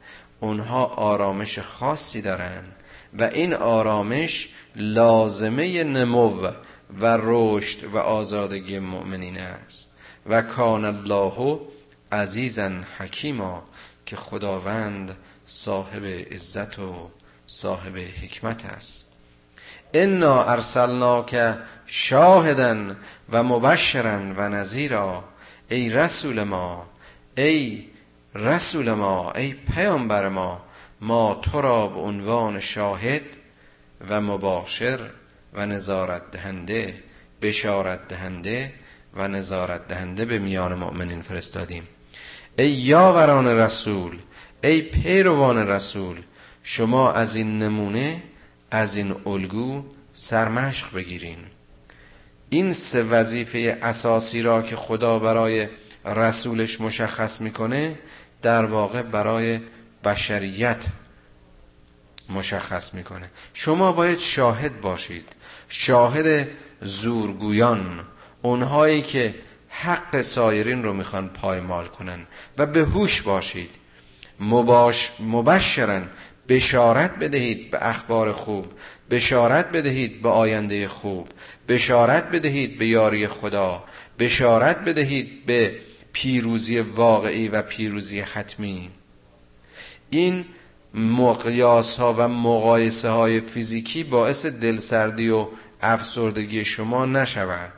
اونها 0.43 0.85
آرامش 0.85 1.59
خاصی 1.59 2.23
دارند 2.23 2.73
و 3.19 3.23
این 3.23 3.55
آرامش 3.55 4.49
لازمه 4.77 5.85
نمو 5.85 6.53
و 7.01 7.19
رشد 7.23 7.85
و 7.85 7.99
آزادگی 7.99 8.79
مؤمنین 8.79 9.39
است. 9.39 9.91
و 10.27 10.43
کان 10.43 10.85
الله 10.85 11.61
عزیزا 12.13 12.71
حکیما 12.99 13.63
که 14.07 14.17
خداوند 14.17 15.17
صاحب 15.47 16.05
عزت 16.05 16.79
و 16.79 17.11
صاحب 17.47 17.97
حکمت 17.97 18.65
است. 18.65 19.13
انا 19.95 20.45
ارسلناک 20.45 21.55
شاهدا 21.87 22.95
و 23.33 23.43
مبشرا 23.43 24.21
و 24.37 24.49
نذیرا. 24.49 25.25
ای 25.69 25.91
رسول 25.91 26.43
ما 26.43 26.87
ای 27.37 27.92
رسول 28.35 28.93
ما 28.93 29.33
ای 29.33 29.55
پیامبر 29.75 30.29
ما 30.29 30.63
ما 31.01 31.41
تو 31.43 31.61
را 31.61 31.89
به 31.89 32.01
عنوان 32.01 32.61
شاهد 32.61 33.23
و 34.09 34.21
مباشر 34.21 35.01
و 35.55 35.67
نظارت 35.67 36.31
دهنده 36.31 36.95
بشارت 37.43 38.09
دهنده 38.09 38.73
و 39.15 39.29
نظارت 39.29 39.89
دهنده 39.89 40.25
به 40.25 40.39
میان 40.39 40.75
مؤمنین 40.75 41.23
فرستادیم. 41.23 41.89
ای 42.59 42.71
یاوران 42.71 43.47
رسول 43.47 44.19
ای 44.65 44.83
پیروان 44.83 45.69
رسول 45.69 46.17
شما 46.63 47.13
از 47.13 47.37
این 47.37 47.59
نمونه 47.59 48.23
از 48.71 48.97
این 48.97 49.15
الگو 49.27 49.85
سرمشق 50.13 50.95
بگیرین. 50.95 51.39
این 52.51 52.73
سه 52.73 53.03
وظیفه 53.03 53.79
اساسی 53.83 54.43
را 54.43 54.63
که 54.63 54.77
خدا 54.77 55.19
برای 55.19 55.69
رسولش 56.05 56.81
مشخص 56.81 57.41
می‌کنه 57.41 57.99
در 58.43 58.65
واقع 58.65 59.03
برای 59.03 59.61
بشریت 60.05 60.81
مشخص 62.29 62.95
می‌کنه. 62.95 63.31
شما 63.55 63.93
باید 63.93 64.19
شاهد 64.19 64.81
باشید. 64.81 65.29
شاهد 65.69 66.49
زورگویان 66.81 68.01
اونهایی 68.43 69.03
که 69.03 69.35
حق 69.69 70.21
سایرین 70.21 70.83
رو 70.83 70.93
می‌خوان 70.93 71.29
پایمال 71.29 71.87
کنن 71.87 72.27
و 72.59 72.67
به 72.67 72.81
هوش 72.81 73.23
باشید. 73.23 73.71
مباش 74.41 75.11
مبشرن. 75.21 76.09
بشارت 76.49 77.19
بدهید 77.19 77.71
به 77.71 77.79
اخبار 77.89 78.33
خوب 78.33 78.73
بشارت 79.11 79.73
بدهید 79.73 80.23
به 80.23 80.29
آینده 80.29 80.89
خوب 80.89 81.29
بشارت 81.69 82.31
بدهید 82.31 82.79
به 82.79 82.87
یاری 82.87 83.29
خدا 83.29 83.85
بشارت 84.19 84.79
بدهید 84.85 85.47
به 85.47 85.73
پیروزی 86.13 86.81
واقعی 86.81 87.49
و 87.49 87.63
پیروزی 87.63 88.21
حتمی. 88.21 88.91
این 90.11 90.45
مقیاس 90.95 91.97
ها 92.01 92.15
و 92.19 92.29
مقایسه 92.29 93.09
های 93.09 93.41
فیزیکی 93.41 94.05
باعث 94.05 94.47
دلسردی 94.47 95.31
و 95.31 95.47
افسردگی 95.81 96.65
شما 96.65 97.07
نشود. 97.07 97.73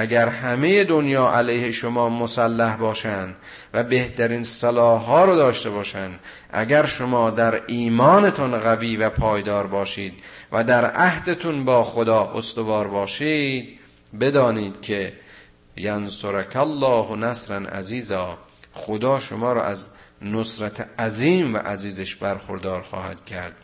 اگر 0.00 0.28
همه 0.28 0.84
دنیا 0.84 1.30
علیه 1.30 1.72
شما 1.72 2.08
مسلح 2.08 2.76
باشند 2.76 3.36
و 3.74 3.84
بهترین 3.84 4.44
صلاح 4.44 5.02
ها 5.02 5.24
رو 5.24 5.36
داشته 5.36 5.70
باشند 5.70 6.20
اگر 6.52 6.86
شما 6.86 7.30
در 7.30 7.62
ایمانتون 7.66 8.58
قوی 8.58 8.96
و 8.96 9.10
پایدار 9.10 9.66
باشید 9.66 10.14
و 10.52 10.64
در 10.64 10.90
عهدتون 10.90 11.64
با 11.64 11.84
خدا 11.84 12.32
استوار 12.34 12.88
باشید 12.88 13.78
بدانید 14.20 14.80
که 14.80 15.12
ینصرک 15.78 16.56
الله 16.56 17.16
نصرا 17.16 17.56
عزیزا 17.56 18.38
خدا 18.72 19.20
شما 19.20 19.52
رو 19.52 19.60
از 19.60 19.88
نصرت 20.22 21.00
عظیم 21.00 21.54
و 21.54 21.58
عزیزش 21.58 22.14
برخوردار 22.14 22.82
خواهد 22.82 23.24
کرد. 23.24 23.56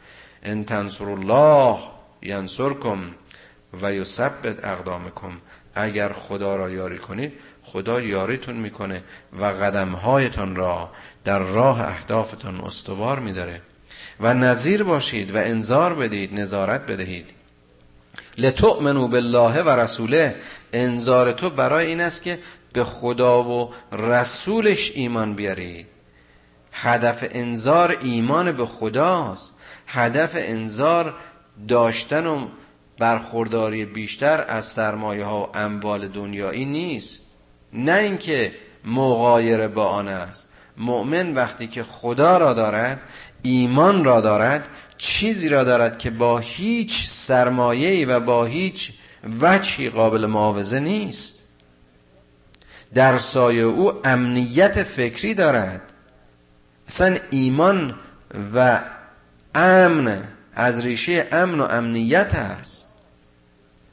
ان 0.43 0.65
تنصر 0.65 1.05
الله 1.05 1.79
ینصرکم 2.23 2.99
و 3.83 3.93
یثبت 3.93 4.65
اقدامکم. 4.65 5.33
اگر 5.75 6.13
خدا 6.13 6.57
را 6.57 6.71
یاری 6.71 6.99
کنید 6.99 7.33
خدا 7.63 8.01
یاریتون 8.01 8.57
می‌کنه 8.57 9.03
و 9.41 9.45
قدمهایتان 9.45 10.57
را 10.57 10.91
در 11.25 11.39
راه 11.39 11.81
اهدافتان 11.81 12.61
استوار 12.61 13.19
میداره. 13.19 13.61
و 14.21 14.35
نظیر 14.35 14.83
باشید 14.83 15.35
و 15.35 15.39
انذار 15.39 15.95
بدید 15.95 16.41
نظارت 16.41 16.87
بدهید. 16.87 17.27
لتؤمنوا 18.39 19.07
بالله 19.07 19.63
و 19.63 19.69
رسوله 19.69 20.37
انذار 20.75 21.33
تو 21.33 21.51
برای 21.51 21.87
این 21.87 22.01
است 22.01 22.23
که 22.23 22.39
به 22.73 22.85
خدا 22.85 23.43
و 23.43 23.75
رسولش 23.93 24.93
ایمان 24.95 25.35
بیارید 25.35 25.87
هدف 26.73 27.25
انذار 27.31 27.99
ایمان 28.03 28.53
به 28.53 28.67
خداست. 28.67 29.53
هدف 29.87 30.33
انذار 30.35 31.15
داشتن 31.69 32.27
و 32.27 32.49
برخورداری 32.99 33.85
بیشتر 33.85 34.45
از 34.49 34.65
سرمایه 34.65 35.25
ها 35.25 35.43
و 35.43 35.57
اموال 35.57 36.09
دنیایی 36.09 36.65
نیست. 36.65 37.21
نه 37.73 37.93
اینکه 37.93 38.53
مغایر 38.85 39.69
با 39.69 39.87
آن 39.87 40.09
است. 40.09 40.53
مؤمن 40.77 41.35
وقتی 41.35 41.67
که 41.67 41.83
خدا 41.83 42.39
را 42.39 42.53
دارد 42.53 43.01
ایمان 43.43 44.05
را 44.05 44.21
دارد 44.21 44.69
چیزی 44.99 45.49
را 45.49 45.65
دارد 45.65 45.99
که 45.99 46.11
با 46.11 46.39
هیچ 46.39 47.09
سرمایه‌ای 47.09 48.05
و 48.05 48.21
با 48.21 48.45
هیچ 48.45 48.93
وجهی 49.41 49.91
قابل 49.91 50.27
معاوضه 50.27 50.81
نیست. 50.81 51.39
در 52.95 53.19
سایه 53.19 53.63
او 53.63 54.07
امنیت 54.07 54.83
فکری 54.83 55.35
دارد. 55.35 55.83
اصلا 56.89 57.19
ایمان 57.31 57.95
و 58.55 58.81
امن 59.55 60.25
از 60.55 60.85
ریشه 60.85 61.29
امن 61.33 61.61
و 61.61 61.65
امنیت 61.65 62.35
است. 62.35 62.85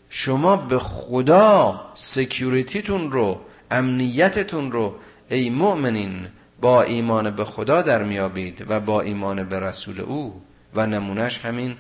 شما 0.10 0.56
به 0.56 0.80
خدا 0.80 1.82
security 1.94 2.80
تون 2.80 3.12
رو 3.12 3.42
امنیتتون 3.72 4.72
رو 4.72 4.96
ای 5.30 5.50
مؤمنین 5.50 6.28
با 6.62 6.82
ایمان 6.82 7.30
به 7.30 7.46
خدا 7.46 7.82
در 7.82 8.04
میابید 8.04 8.66
و 8.70 8.80
با 8.80 9.02
ایمان 9.02 9.44
به 9.44 9.60
رسول 9.60 10.02
او 10.02 10.42
و 10.76 10.88
نمونش 10.88 11.38
همین 11.38 11.78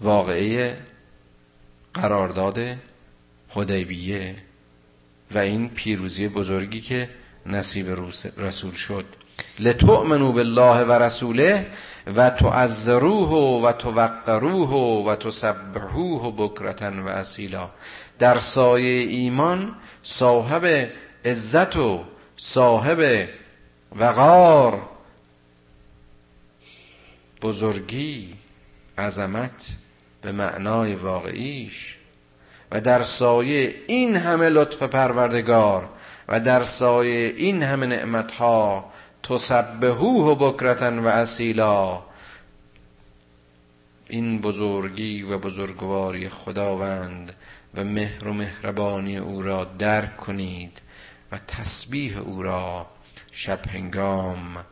واقعه 0.00 0.76
قرارداد 2.02 2.58
حدیبیه 3.48 4.36
و 5.30 5.38
این 5.38 5.68
پیروزی 5.68 6.28
بزرگی 6.28 6.80
که 6.80 7.08
نصیب 7.46 7.86
رسول 8.38 8.74
شد. 8.74 9.04
لتؤمنوا 9.58 10.32
بالله 10.32 10.84
و 10.84 10.92
رسوله 10.92 11.66
و 12.16 12.30
تعذروه 12.30 13.62
و 13.62 13.72
توقروه 13.72 14.70
و 15.06 15.16
تسبحوه 15.16 16.34
بکرتن 16.36 16.98
و 16.98 17.08
اصیلا. 17.08 17.70
در 18.18 18.38
سایه 18.38 19.10
ایمان 19.10 19.74
صاحب 20.02 20.88
عزت 21.24 21.76
و 21.76 22.04
صاحب 22.36 23.28
وقار 23.96 24.82
بزرگی 27.42 28.34
عظمت 28.98 29.66
به 30.22 30.32
معنای 30.32 30.94
واقعیش. 30.94 31.98
و 32.72 32.80
در 32.80 33.02
سایه 33.02 33.74
این 33.86 34.16
همه 34.16 34.48
لطف 34.48 34.82
پروردگار 34.82 35.88
و 36.28 36.40
در 36.40 36.64
سایه 36.64 37.34
این 37.36 37.62
همه 37.62 37.86
نعمتها 37.86 38.92
تسبهوه 39.22 40.38
بکرتن 40.40 40.98
و 40.98 41.06
اصیلا. 41.06 42.02
این 44.08 44.40
بزرگی 44.40 45.22
و 45.22 45.38
بزرگواری 45.38 46.28
خداوند 46.28 47.34
و 47.74 47.84
مهر 47.84 48.28
و 48.28 48.32
مهربانی 48.32 49.18
او 49.18 49.42
را 49.42 49.64
درک 49.64 50.16
کنید 50.16 50.80
و 51.32 51.38
تسبیح 51.38 52.18
او 52.18 52.42
را 52.42 52.86
شب 53.32 53.68
هنگام 53.68 54.64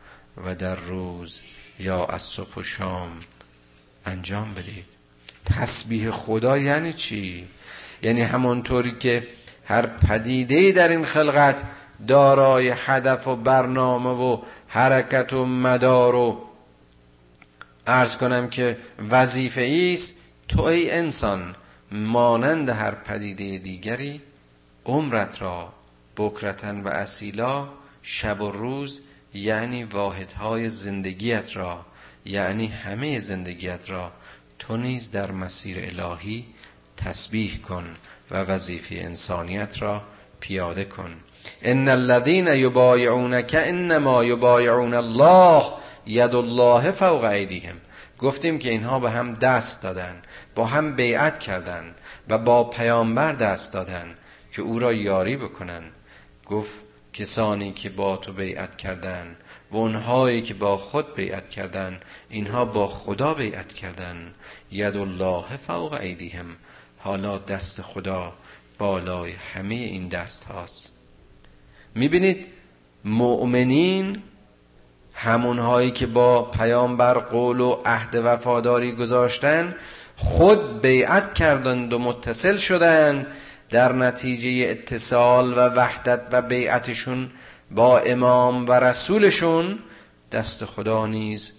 و 0.45 0.55
در 0.55 0.75
روز 0.75 1.39
یا 1.79 2.05
از 2.05 2.21
صبح 2.21 2.55
و 2.57 2.63
شام 2.63 3.19
انجام 4.05 4.53
بدید. 4.53 4.96
تسبیح 5.47 6.11
خدا 6.11 6.57
یعنی 6.57 6.93
چی؟ 6.93 7.47
یعنی 8.03 8.21
همانطوری 8.21 8.95
که 8.99 9.27
هر 9.65 9.85
پدیده 9.85 10.71
در 10.71 10.89
این 10.89 11.05
خلقت 11.05 11.63
دارای 12.07 12.73
هدف 12.75 13.27
و 13.27 13.35
برنامه 13.35 14.09
و 14.09 14.41
حرکت 14.67 15.33
و 15.33 15.45
مدار 15.45 16.15
و 16.15 16.41
ارز 17.87 18.17
کنم 18.17 18.49
که 18.49 18.77
وظیفه 19.09 19.93
است 19.93 20.13
تو 20.47 20.61
ای 20.61 20.91
انسان 20.91 21.55
مانند 21.91 22.69
هر 22.69 22.91
پدیده 22.91 23.57
دیگری 23.57 24.21
عمرت 24.85 25.41
را 25.41 25.73
بکرتن 26.17 26.81
و 26.81 26.87
اصیلا 26.87 27.67
شب 28.03 28.41
و 28.41 28.51
روز 28.51 29.01
یعنی 29.33 29.83
واحدهای 29.83 30.69
زندگیت 30.69 31.55
را 31.55 31.85
یعنی 32.25 32.67
همه 32.67 33.19
زندگیت 33.19 33.89
را 33.89 34.11
تو 34.59 34.77
نیز 34.77 35.11
در 35.11 35.31
مسیر 35.31 35.77
الهی 35.99 36.45
تسبیح 36.97 37.57
کن 37.57 37.85
و 38.31 38.37
وظیفه 38.43 38.95
انسانیت 38.95 39.81
را 39.81 40.01
پیاده 40.39 40.85
کن. 40.85 41.15
ان 41.61 41.87
الذين 41.87 42.47
يبايعونك 42.47 43.55
انما 43.55 44.23
يبايعون 44.23 44.93
الله 44.93 45.63
ید 46.05 46.35
الله 46.35 46.91
فوق 46.91 47.23
ایدیهم. 47.23 47.75
گفتیم 48.19 48.59
که 48.59 48.69
اینها 48.69 48.99
به 48.99 49.09
هم 49.11 49.33
دست 49.33 49.83
دادن 49.83 50.21
با 50.55 50.65
هم 50.65 50.95
بیعت 50.95 51.39
کردند 51.39 51.95
و 52.29 52.37
با 52.37 52.63
پیامبر 52.63 53.33
دست 53.33 53.73
دادن 53.73 54.15
که 54.51 54.61
او 54.61 54.79
را 54.79 54.93
یاری 54.93 55.37
بکنن. 55.37 55.83
گفت 56.45 56.79
کسانی 57.13 57.71
که 57.71 57.89
با 57.89 58.17
تو 58.17 58.33
بیعت 58.33 58.77
کردن 58.77 59.35
و 59.71 59.77
اونهایی 59.77 60.41
که 60.41 60.53
با 60.53 60.77
خود 60.77 61.15
بیعت 61.15 61.49
کردن 61.49 61.99
اینها 62.29 62.65
با 62.65 62.87
خدا 62.87 63.33
بیعت 63.33 63.73
کردن. 63.73 64.33
ید 64.71 64.97
الله 64.97 65.57
فوق 65.67 65.93
ایدیهم. 65.93 66.45
حالا 66.97 67.37
دست 67.37 67.81
خدا 67.81 68.33
بالای 68.77 69.31
همه 69.31 69.75
این 69.75 70.07
دست 70.07 70.43
هاست. 70.43 70.91
می‌بینید 71.95 72.47
مؤمنین 73.05 74.23
همونهایی 75.13 75.91
که 75.91 76.05
با 76.07 76.41
پیامبر 76.41 77.13
قول 77.13 77.59
و 77.59 77.81
عهد 77.85 78.15
وفاداری 78.15 78.91
گذاشتن 78.91 79.75
خود 80.15 80.81
بیعت 80.81 81.33
کردند 81.33 81.93
و 81.93 81.99
متصل 81.99 82.57
شدند. 82.57 83.27
در 83.69 83.93
نتیجه 83.93 84.71
اتصال 84.71 85.53
و 85.53 85.57
وحدت 85.57 86.21
و 86.31 86.41
بیعتشون 86.41 87.29
با 87.71 87.99
امام 87.99 88.67
و 88.67 88.71
رسولشون 88.71 89.79
دست 90.31 90.65
خدا 90.65 91.05
نیز 91.05 91.51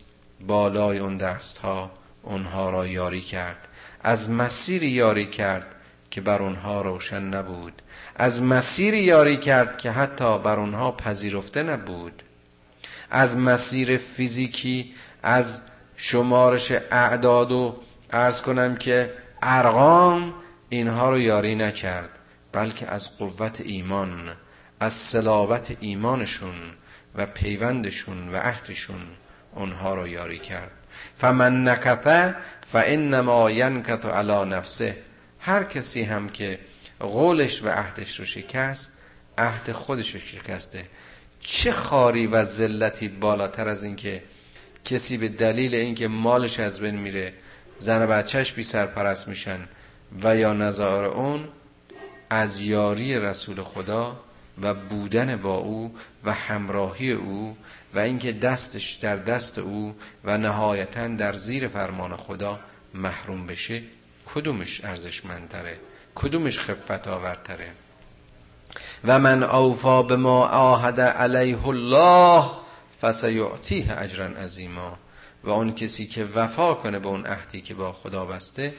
بالای 0.47 0.99
اون 0.99 1.17
دست 1.17 1.59
ها 1.59 1.91
اونها 2.23 2.71
را 2.71 2.87
یاری 2.87 3.21
کرد. 3.21 3.69
از 4.03 4.31
مسیر 4.31 4.83
یاری 4.83 5.27
کرد 5.27 5.67
که 6.11 6.21
بر 6.21 6.43
اونها 6.43 6.83
روشن 6.83 7.23
نبود. 7.23 7.83
از 8.17 8.43
مسیر 8.43 8.95
یاری 8.95 9.37
کرد 9.37 9.79
که 9.79 9.91
حتی 9.91 10.39
بر 10.39 10.61
اونها 10.61 10.93
پذیرفته 10.93 11.63
نبود. 11.63 12.23
از 13.11 13.37
مسیر 13.37 13.97
فیزیکی 13.97 14.95
از 15.23 15.61
شمارش 15.97 16.73
اعداد 16.73 17.53
و 17.53 17.77
ارز 18.11 18.43
کنم 18.43 18.77
که 18.77 19.11
ارقام 19.43 20.35
اینها 20.69 21.11
رو 21.11 21.19
یاری 21.19 21.55
نکرد 21.55 22.09
بلکه 22.53 22.87
از 22.87 23.19
قوت 23.19 23.61
ایمان 23.61 24.31
از 24.81 24.93
صلابت 24.93 25.77
ایمانشون 25.81 26.55
و 27.15 27.27
پیوندشون 27.27 28.29
و 28.29 28.37
عهدشون 28.37 29.01
اونها 29.55 29.95
رو 29.95 30.09
یاری 30.09 30.39
کرد. 30.39 30.71
فمن 31.19 31.69
نکثه 31.69 32.37
فانما 32.67 33.51
ینکث 33.51 34.05
علی 34.05 34.51
نفسه. 34.51 34.97
هر 35.41 35.65
کسی 35.65 36.03
هم 36.03 36.29
که 36.29 36.59
قولش 37.01 37.63
و 37.63 37.69
عهدش 37.69 38.19
رو 38.21 38.25
شکست 38.25 38.93
عهد 39.39 39.73
خودش 39.73 40.15
رو 40.15 40.21
شکسته. 40.21 40.85
چه 41.41 41.73
خاری 41.73 42.27
و 42.27 42.45
ذلتی 42.45 43.09
بالاتر 43.09 43.69
از 43.69 43.85
اینکه 43.85 44.23
کسی 44.85 45.17
به 45.17 45.29
دلیل 45.29 45.75
اینکه 45.75 46.09
مالش 46.09 46.61
از 46.61 46.81
بین 46.81 46.97
میره 46.97 47.35
زن 47.79 48.03
و 48.03 48.07
بچهش 48.07 48.53
بی 48.53 48.65
سرپرست 48.65 49.29
میشن 49.29 49.59
و 50.23 50.37
یا 50.37 50.53
نظار 50.53 51.05
اون 51.05 51.49
از 52.31 52.61
یاری 52.61 53.19
رسول 53.19 53.63
خدا 53.63 54.21
و 54.63 54.75
بودن 54.75 55.37
با 55.37 55.55
او 55.55 55.95
و 56.25 56.33
همراهی 56.33 57.13
او 57.13 57.57
و 57.95 57.99
اینکه 57.99 58.33
دستش 58.33 58.93
در 58.93 59.17
دست 59.17 59.59
او 59.59 59.97
و 60.25 60.39
نهایتا 60.39 61.09
در 61.09 61.37
زیر 61.37 61.69
فرمان 61.69 62.17
خدا 62.17 62.61
محروم 62.95 63.47
بشه 63.47 63.83
کدومش 64.35 64.85
ارزشمندتره؟ 64.85 65.79
کدومش 66.15 66.59
خفت 66.59 67.09
آورتره 67.09 67.71
و 69.05 69.19
من 69.19 69.43
اوفا 69.43 70.03
به 70.03 70.17
ما 70.17 70.47
آهد 70.49 71.01
علیه 71.01 71.69
الله 71.69 72.51
فسیعطیه 73.01 73.99
اجرا 73.99 74.27
عظیما. 74.27 74.99
و 75.45 75.51
اون 75.51 75.75
کسی 75.75 76.07
که 76.07 76.25
وفا 76.25 76.75
کنه 76.75 76.99
به 76.99 77.09
اون 77.09 77.27
عهدی 77.27 77.61
که 77.61 77.75
با 77.75 77.93
خدا 77.93 78.25
بسته 78.25 78.75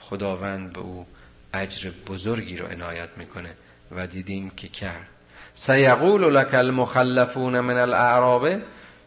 خداوند 0.00 0.72
به 0.72 0.80
او 0.80 1.06
اجر 1.54 1.90
بزرگی 2.06 2.56
رو 2.56 2.66
عنایت 2.66 3.08
می‌کنه. 3.16 3.54
و 3.90 4.06
دیدیم 4.06 4.50
که 4.50 4.68
کرد. 4.68 5.13
سیقول 5.54 6.34
لك 6.34 6.54
المخلفون 6.54 7.60
من 7.60 7.76
الاعراب 7.76 8.48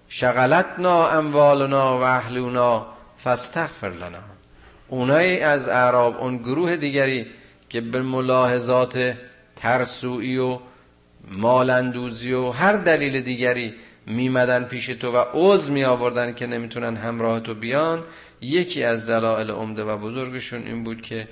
شغلتنا 0.10 1.10
اموالنا 1.10 1.98
و 1.98 2.02
اهلنا 2.02 2.88
فاستغفر 3.18 3.90
لنا. 3.90 4.24
اونایی 4.88 5.40
از 5.40 5.68
اعراب 5.68 6.18
اون 6.18 6.38
گروه 6.38 6.76
دیگری 6.76 7.26
که 7.70 7.82
به 7.82 8.02
ملاحظات 8.02 9.16
ترسویی 9.56 10.38
و 10.38 10.60
مالندوزی 11.32 12.34
و 12.34 12.50
هر 12.50 12.74
دلیل 12.74 13.22
دیگری 13.22 13.74
میمدن 14.06 14.64
پیش 14.64 14.86
تو 14.86 15.12
و 15.12 15.18
عوض 15.18 15.70
می 15.70 15.84
آوردن 15.84 16.34
که 16.34 16.48
نمی‌تونن 16.48 16.96
همراه 16.96 17.40
تو 17.40 17.54
بیان 17.54 18.04
یکی 18.42 18.84
از 18.84 19.10
دلایل 19.10 19.52
عمده 19.52 19.84
و 19.84 19.98
بزرگشون 19.98 20.62
این 20.62 20.84
بود 20.84 21.02
که 21.02 21.28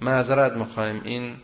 معذرت 0.00 0.52
می‌خوایم 0.52 1.00
این 1.04 1.34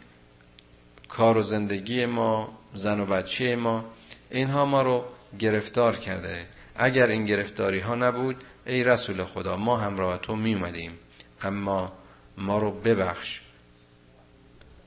کار 1.08 1.38
و 1.38 1.42
زندگی 1.42 2.06
ما 2.06 2.58
زن 2.74 3.00
و 3.00 3.06
بچه 3.06 3.56
ما 3.56 3.84
اینها 4.30 4.64
ما 4.64 4.82
رو 4.82 5.04
گرفتار 5.38 5.96
کرده. 5.96 6.46
اگر 6.76 7.06
این 7.06 7.26
گرفتاری 7.26 7.80
ها 7.80 7.94
نبود 7.94 8.36
ای 8.66 8.84
رسول 8.84 9.24
خدا 9.24 9.56
ما 9.56 9.76
همراه 9.76 10.18
تو 10.18 10.36
میومدیم 10.36 10.98
اما 11.42 11.92
ما 12.38 12.58
رو 12.58 12.70
ببخش. 12.70 13.40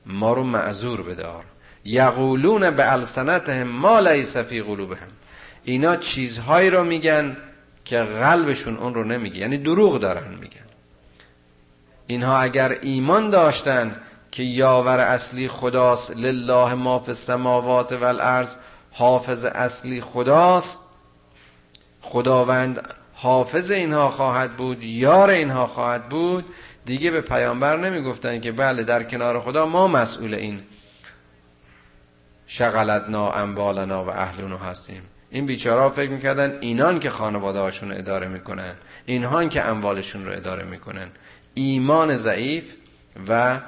ما 0.06 0.32
رو 0.32 0.42
معذور 0.42 1.02
بدار 1.02 1.44
یقولون 1.84 2.70
به 2.70 2.92
السنتهم 2.92 3.68
ما 3.68 4.00
لیس 4.00 4.36
فی 4.36 4.62
قلوبهم. 4.62 5.08
اینا 5.64 5.96
چیزهایی 5.96 6.70
رو 6.70 6.84
میگن 6.84 7.36
که 7.84 7.98
قلبشون 7.98 8.76
اون 8.76 8.94
رو 8.94 9.04
نمیگه. 9.04 9.38
یعنی 9.38 9.58
دروغ 9.58 10.00
دارن 10.00 10.34
میگن. 10.34 10.68
اینها 12.06 12.40
اگر 12.40 12.78
ایمان 12.82 13.30
داشتن 13.30 14.00
که 14.38 14.44
یاور 14.44 15.00
اصلی 15.00 15.48
خداست 15.48 16.16
لله 16.16 16.74
ما 16.74 16.98
فی 16.98 17.10
السماوات 17.10 17.92
و 17.92 18.04
الارض 18.04 18.54
حافظ 18.92 19.44
اصلی 19.44 20.00
خداست. 20.00 20.80
خداوند 22.00 22.94
حافظ 23.14 23.70
اینها 23.70 24.08
خواهد 24.08 24.56
بود 24.56 24.82
یار 24.82 25.30
اینها 25.30 25.66
خواهد 25.66 26.08
بود. 26.08 26.44
دیگه 26.84 27.10
به 27.10 27.20
پیامبر 27.20 27.76
نمی‌گفتن 27.76 28.40
که 28.40 28.52
بله 28.52 28.84
در 28.84 29.02
کنار 29.02 29.40
خدا 29.40 29.66
ما 29.66 29.88
مسئول 29.88 30.34
این 30.34 30.60
شغلتنا 32.46 33.30
اموالنا 33.30 34.04
و 34.04 34.10
اهلونو 34.10 34.56
هستیم. 34.56 35.02
این 35.30 35.46
بیچاره 35.46 35.88
فکر 35.88 36.10
می‌کردن 36.10 36.58
اینان 36.60 37.00
که 37.00 37.10
خانواده 37.10 37.58
هاشون 37.58 37.92
اداره 37.92 38.28
می‌کنن 38.28 38.74
اینهان 39.06 39.48
که 39.48 39.64
اموالشون 39.64 40.26
رو 40.26 40.32
اداره 40.32 40.64
می‌کنن. 40.64 41.08
ایمان 41.54 42.16
ضعیف 42.16 42.74
و 43.28 43.60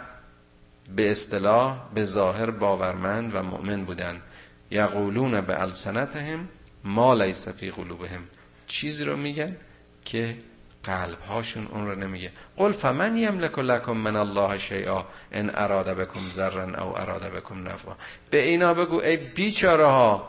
به 0.96 1.10
اصطلاح 1.10 1.76
به 1.94 2.04
ظاهر 2.04 2.50
باورمند 2.50 3.34
و 3.34 3.42
مؤمن 3.42 3.84
بودن. 3.84 4.22
یقولون 4.70 5.40
به 5.40 5.60
السنتهم 5.60 6.48
ما 6.84 7.14
لیس 7.14 7.48
فی 7.48 7.70
قلوبهم. 7.70 8.22
چیزی 8.66 9.04
رو 9.04 9.16
میگن 9.16 9.56
که 10.04 10.36
قلب 10.84 11.20
هاشون 11.20 11.66
اون 11.66 11.86
رو 11.86 11.94
نمیگه. 11.94 12.32
قل 12.56 12.72
فمن 12.72 13.16
یملک 13.16 13.58
لکم 13.58 13.92
من 13.92 14.16
الله 14.16 14.58
شیئا 14.58 15.04
ان 15.32 15.50
اراده 15.54 15.94
بکم 15.94 16.30
ذرا 16.30 16.84
او 16.84 16.98
اراده 16.98 17.30
بکم 17.30 17.68
نفع 17.68 17.92
به 18.30 18.42
اینا 18.42 18.74
بگو 18.74 19.00
ای 19.00 19.16
بیچاره 19.16 19.84
ها 19.86 20.28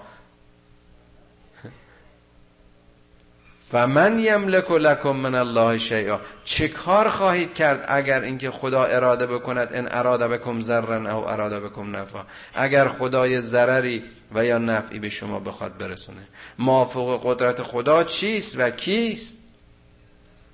فمن 3.71 4.19
یملک 4.19 4.71
لکم 4.71 5.11
من 5.11 5.35
الله 5.35 5.77
شیئا 5.77 6.19
چه 6.43 6.67
کار 6.67 7.09
خواهید 7.09 7.53
کرد 7.53 7.85
اگر 7.87 8.21
اینکه 8.21 8.51
خدا 8.51 8.83
اراده 8.83 9.25
بکند 9.25 9.69
ان 9.73 9.87
اراده 9.91 10.27
بکم 10.27 10.61
ذرا 10.61 11.17
او 11.17 11.27
اراده 11.29 11.59
بکم 11.59 11.95
نفع 11.95 12.19
اگر 12.53 12.87
خدای 12.87 13.41
ضرری 13.41 14.03
و 14.35 14.45
یا 14.45 14.57
نفعی 14.57 14.99
به 14.99 15.09
شما 15.09 15.39
بخواد 15.39 15.77
برسونه. 15.77 16.21
مافوق 16.59 17.21
قدرت 17.23 17.61
خدا 17.61 18.03
چیست 18.03 18.55
و 18.59 18.69
کیست؟ 18.69 19.37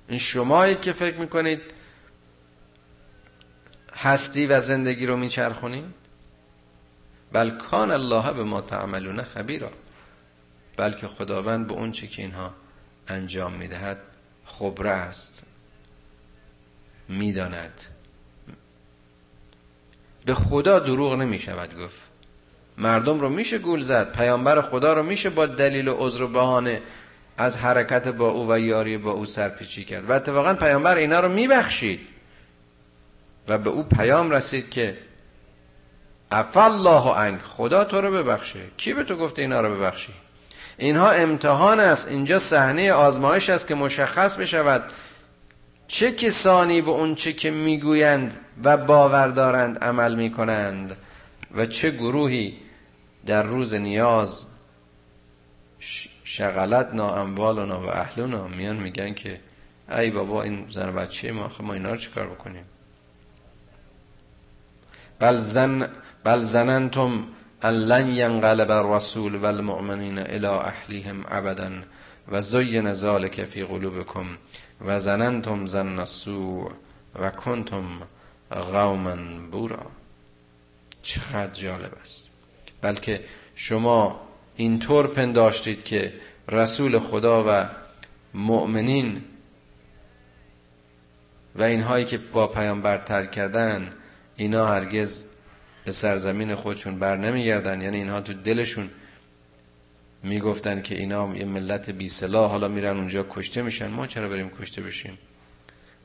این 0.08 0.18
شمایی 0.18 0.74
که 0.74 0.92
فکر 0.92 1.16
می‌کنید 1.16 1.60
هستی 3.94 4.46
و 4.46 4.60
زندگی 4.60 5.06
رو 5.06 5.16
میچرخونید 5.16 5.84
بل 7.32 7.50
کان 7.50 7.90
الله 7.90 8.32
به 8.32 8.44
ما 8.44 8.60
تعملون 8.60 9.22
خبیرا. 9.22 9.70
بلکه 10.76 11.06
خداوند 11.06 11.66
به 11.66 11.72
اون 11.72 11.92
چی 11.92 12.06
که 12.06 12.22
اینها 12.22 12.50
انجام 13.08 13.52
می‌دهد 13.52 13.98
خبره 14.44 14.90
است. 14.90 15.42
می‌داند. 17.08 17.80
به 20.24 20.34
خدا 20.34 20.78
دروغ 20.78 21.14
نمی 21.14 21.38
شود 21.38 21.78
گفت. 21.78 21.98
مردم 22.78 23.20
رو 23.20 23.28
میشه 23.28 23.58
گول 23.58 23.82
زد. 23.82 24.12
پیامبر 24.12 24.60
خدا 24.60 24.92
رو 24.92 25.02
میشه 25.02 25.30
با 25.30 25.46
دلیل 25.46 25.88
و 25.88 25.94
عذر 25.98 26.22
و 26.22 26.28
بهانه 26.28 26.82
از 27.36 27.56
حرکت 27.56 28.08
با 28.08 28.28
او 28.28 28.50
و 28.50 28.58
یاری 28.58 28.98
با 28.98 29.10
او 29.10 29.26
سرپیچی 29.26 29.84
کرد. 29.84 30.10
و 30.10 30.12
اتفاقا 30.12 30.54
پیامبر 30.54 30.96
اینا 30.96 31.20
رو 31.20 31.28
میبخشید. 31.28 32.00
و 33.48 33.58
به 33.58 33.70
او 33.70 33.82
پیام 33.82 34.30
رسید 34.30 34.70
که 34.70 34.98
الله 36.54 37.14
عنک. 37.14 37.40
خدا 37.40 37.84
تو 37.84 38.00
رو 38.00 38.10
ببخشه. 38.10 38.60
کی 38.76 38.94
به 38.94 39.04
تو 39.04 39.16
گفته 39.16 39.42
اینا 39.42 39.60
رو 39.60 39.76
ببخشی؟ 39.76 40.12
اینها 40.78 41.10
امتحان 41.10 41.80
است. 41.80 42.08
اینجا 42.08 42.38
صحنه 42.38 42.92
آزمایش 42.92 43.50
است 43.50 43.68
که 43.68 43.74
مشخص 43.74 44.36
بشود 44.36 44.84
چه 45.88 46.12
کسانی 46.12 46.82
به 46.82 46.90
اون 46.90 47.14
چه 47.14 47.32
که 47.32 47.50
می‌گویند 47.50 48.34
و 48.64 48.76
باور 48.76 49.28
دارند 49.28 49.78
عمل 49.78 50.14
می‌کنند 50.14 50.96
و 51.54 51.66
چه 51.66 51.90
گروهی 51.90 52.56
در 53.26 53.42
روز 53.42 53.74
نیاز 53.74 54.44
شغلت 56.24 57.00
اموالنا 57.00 57.80
و 57.80 57.88
اهلنا 57.88 58.48
میان 58.48 58.76
میگن 58.76 59.14
که 59.14 59.40
ای 59.90 60.10
بابا 60.10 60.42
این 60.42 60.66
زن 60.70 60.94
بچه 60.94 61.32
ما 61.32 61.50
ما 61.60 61.72
اینا 61.72 61.90
رو 61.90 61.96
چیکار 61.96 62.26
بکنیم؟ 62.26 62.64
بل 65.18 65.36
زن 65.36 65.88
بل 66.24 66.40
زننتم 66.40 67.24
لن 67.64 68.16
ينقلب 68.16 68.70
الرسول 68.70 69.36
والمؤمنین 69.36 70.18
الى 70.18 70.46
اهلیهم 70.46 71.24
ابدا 71.28 71.84
و 72.28 72.40
زین 72.40 72.92
ذلك 72.92 73.44
فی 73.44 73.64
قلوبکم 73.64 74.26
و 74.80 75.00
زننتم 75.00 75.66
زن 75.66 75.98
السوء 75.98 76.70
و 77.14 77.30
کنتم 77.30 77.84
قوما 78.50 79.16
بورا. 79.50 79.86
چقدر 81.02 81.52
جالب 81.52 81.94
است. 82.00 82.28
بلکه 82.82 83.24
شما 83.54 84.20
اینطور 84.56 85.06
پنداشتید 85.06 85.84
که 85.84 86.12
رسول 86.48 86.98
خدا 86.98 87.44
و 87.48 87.68
مؤمنین 88.34 89.24
و 91.56 91.62
اینهایی 91.62 92.04
که 92.04 92.18
با 92.18 92.46
پیامبر 92.46 92.98
ترک 92.98 93.30
کردن 93.30 93.92
اینا 94.36 94.66
هرگز 94.66 95.27
به 95.88 95.92
سرزمین 95.92 96.54
خودشون 96.54 96.98
بر 96.98 97.16
نمیگردن. 97.16 97.80
یعنی 97.82 97.96
اینها 97.96 98.20
تو 98.20 98.32
دلشون 98.34 98.90
می‌گفتن 100.22 100.82
که 100.82 100.98
اینا 100.98 101.36
یه 101.36 101.44
ملت 101.44 101.90
بی 101.90 102.08
سلاح 102.08 102.50
حالا 102.50 102.68
میرن 102.68 102.96
اونجا 102.96 103.26
کشته 103.30 103.62
میشن. 103.62 103.86
ما 103.86 104.06
چرا 104.06 104.28
بریم 104.28 104.50
کشته 104.60 104.82
بشیم؟ 104.82 105.18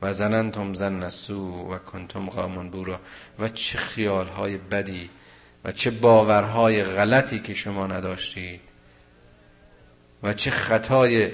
و 0.02 0.12
زننتم 0.12 0.74
زن 0.74 1.02
نسو 1.02 1.72
و 1.72 1.78
کنتم 1.78 2.26
قامون 2.26 2.70
بورا. 2.70 3.00
و 3.38 3.48
چه 3.48 3.78
خیالهای 3.78 4.56
بدی 4.56 5.10
و 5.64 5.72
چه 5.72 5.90
باورهای 5.90 6.84
غلطی 6.84 7.38
که 7.38 7.54
شما 7.54 7.86
نداشتید. 7.86 8.60
و 10.22 10.32
چه 10.32 10.50
خطای 10.50 11.30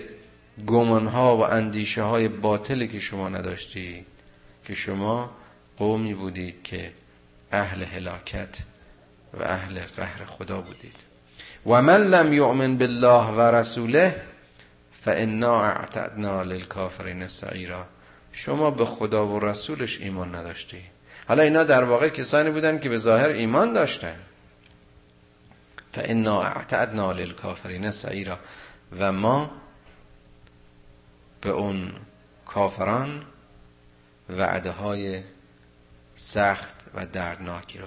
گمانها 0.66 1.36
و 1.36 1.40
اندیشه 1.40 2.02
های 2.02 2.28
باطلی 2.28 2.88
که 2.88 3.00
شما 3.00 3.28
نداشتید. 3.28 4.06
که 4.64 4.74
شما 4.74 5.30
قومی 5.76 6.14
بودید 6.14 6.62
که 6.62 6.92
اهل 7.52 7.82
هلاکت 7.82 8.56
و 9.34 9.42
اهل 9.42 9.80
قهر 9.96 10.24
خدا 10.24 10.60
بودید. 10.60 10.96
و 11.66 11.82
من 11.82 12.02
لم 12.02 12.32
یؤمن 12.32 12.78
بالله 12.78 13.30
و 13.30 13.40
رسوله 13.40 14.22
فانا 15.04 15.64
اعتدنا 15.64 16.42
للکافرین 16.42 17.26
سعیرا. 17.26 17.86
شما 18.32 18.70
به 18.70 18.84
خدا 18.84 19.26
و 19.26 19.40
رسولش 19.40 20.00
ایمان 20.00 20.34
نداشتی. 20.34 20.82
حالا 21.28 21.42
اینا 21.42 21.64
در 21.64 21.84
واقع 21.84 22.08
کسانی 22.08 22.50
بودن 22.50 22.78
که 22.78 22.88
به 22.88 22.98
ظاهر 22.98 23.28
ایمان 23.28 23.72
داشتن. 23.72 24.16
فانا 25.92 26.42
اعتدنا 26.42 27.12
للکافرین 27.12 27.90
سعیرا. 27.90 28.38
و 28.98 29.12
ما 29.12 29.50
به 31.40 31.50
اون 31.50 31.92
کافران 32.46 33.22
وعده 34.30 34.70
های 34.70 35.22
سخت 36.22 36.74
و 36.94 37.06
دردناکی 37.06 37.78
رو 37.78 37.86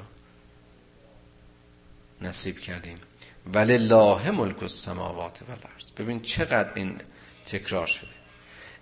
نصیب 2.22 2.60
کردیم. 2.60 2.98
ولی 3.54 3.74
الله 3.74 4.32
ملک 4.32 4.64
السماوات 4.64 5.40
و 5.42 5.52
الارض 5.52 5.92
ببین 5.98 6.22
چقدر 6.22 6.70
این 6.76 6.96
تکرار 7.46 7.88
شده. 7.88 8.08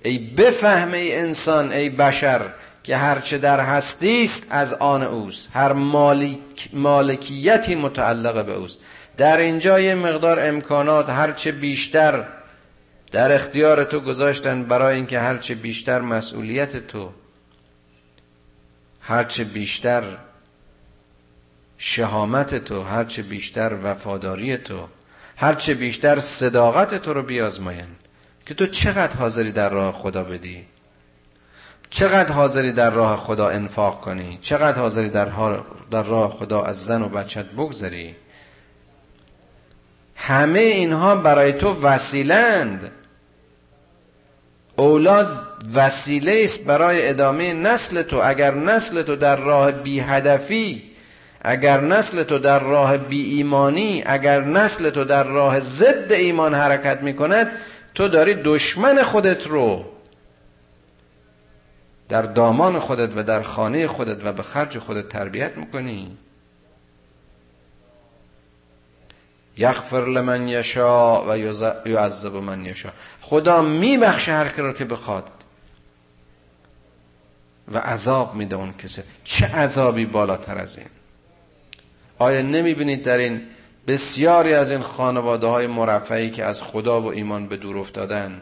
ای 0.03 0.17
بفهم 0.17 0.91
ای 0.91 1.15
انسان 1.15 1.71
ای 1.71 1.89
بشر 1.89 2.53
که 2.83 2.97
هرچه 2.97 3.37
در 3.37 3.59
هستی 3.59 4.23
است 4.23 4.47
از 4.51 4.73
آن 4.73 5.03
اوست. 5.03 5.49
هر 5.53 5.73
مالک 5.73 6.69
مالکیتی 6.73 7.75
متعلق 7.75 8.45
به 8.45 8.53
اوست. 8.53 8.79
در 9.17 9.37
اینجا 9.37 9.79
یه 9.79 9.95
مقدار 9.95 10.39
امکانات 10.39 11.09
هرچه 11.09 11.51
بیشتر 11.51 12.27
در 13.11 13.35
اختیار 13.35 13.83
تو 13.83 13.99
گذاشتن 13.99 14.63
برای 14.63 14.95
اینکه 14.95 15.19
هرچه 15.19 15.55
بیشتر 15.55 16.01
مسئولیت 16.01 16.87
تو 16.87 17.11
هرچه 19.01 19.43
بیشتر 19.43 20.03
شهامت 21.77 22.55
تو 22.55 22.83
هرچه 22.83 23.21
بیشتر 23.21 23.77
وفاداری 23.83 24.57
تو 24.57 24.87
هرچه 25.37 25.73
بیشتر 25.73 26.19
صداقت 26.19 26.95
تو 26.95 27.13
رو 27.13 27.23
بیازماین 27.23 27.87
که 28.45 28.53
تو 28.53 28.67
چقدر 28.67 29.15
حاضری 29.15 29.51
در 29.51 29.69
راه 29.69 29.93
خدا 29.93 30.23
بدی؟ 30.23 30.65
چقدر 31.89 32.31
حاضری 32.31 32.71
در 32.71 32.89
راه 32.89 33.17
خدا 33.17 33.49
انفاق 33.49 34.01
کنی؟ 34.01 34.37
چقدر 34.41 34.79
حاضری 34.79 35.09
در, 35.09 35.25
در 35.91 36.03
راه 36.03 36.31
خدا 36.31 36.63
از 36.63 36.85
زن 36.85 37.01
و 37.01 37.09
بچت 37.09 37.45
بگذری؟ 37.45 38.15
همه 40.15 40.59
اینها 40.59 41.15
برای 41.15 41.53
تو 41.53 41.81
وسیلند. 41.81 42.91
اولاد 44.81 45.47
وسیله 45.73 46.41
است 46.43 46.65
برای 46.65 47.09
ادامه 47.09 47.53
نسل 47.53 48.01
تو. 48.01 48.21
اگر 48.23 48.53
نسل 48.53 49.01
تو 49.01 49.15
در 49.15 49.35
راه 49.35 49.71
بی 49.71 49.99
هدفی 49.99 50.83
اگر 51.41 51.81
نسل 51.81 52.23
تو 52.23 52.39
در 52.39 52.59
راه 52.59 52.97
بی 52.97 53.35
ایمانی 53.35 54.03
اگر 54.05 54.41
نسل 54.41 54.89
تو 54.89 55.03
در 55.03 55.23
راه 55.23 55.59
ضد 55.59 56.11
ایمان 56.11 56.53
حرکت 56.53 57.01
می 57.01 57.13
کند 57.13 57.51
تو 57.95 58.07
داری 58.07 58.33
دشمن 58.33 59.03
خودت 59.03 59.47
رو 59.47 59.85
در 62.09 62.21
دامان 62.21 62.79
خودت 62.79 63.09
و 63.17 63.23
در 63.23 63.41
خانه 63.41 63.87
خودت 63.87 64.25
و 64.25 64.33
به 64.33 64.43
خرج 64.43 64.77
خودت 64.77 65.09
تربیت 65.09 65.57
می‌کنی. 65.57 66.17
یغفر 69.61 70.05
لمن 70.05 70.47
یشا 70.47 71.29
و 71.29 71.37
یعذب 71.85 72.35
من 72.35 72.65
یشا 72.65 72.89
خدا 73.21 73.61
میبخشه 73.61 74.31
هر 74.31 74.51
رو 74.57 74.73
که 74.73 74.85
بخواد. 74.85 75.27
و 77.67 77.77
عذاب 77.77 78.35
میده 78.35 78.55
اون 78.55 78.73
کسی. 78.73 79.01
چه 79.23 79.45
عذابی 79.45 80.05
بالاتر 80.05 80.57
از 80.57 80.77
این؟ 80.77 80.87
آیا 82.19 82.41
نمی‌بینید 82.41 83.03
در 83.03 83.17
این 83.17 83.41
بسیاری 83.87 84.53
از 84.53 84.71
این 84.71 84.81
خانواده 84.81 85.47
های 85.47 85.67
مرفعی 85.67 86.31
که 86.31 86.45
از 86.45 86.63
خدا 86.63 87.01
و 87.01 87.11
ایمان 87.11 87.47
به 87.47 87.57
دور 87.57 87.77
افتادن 87.77 88.41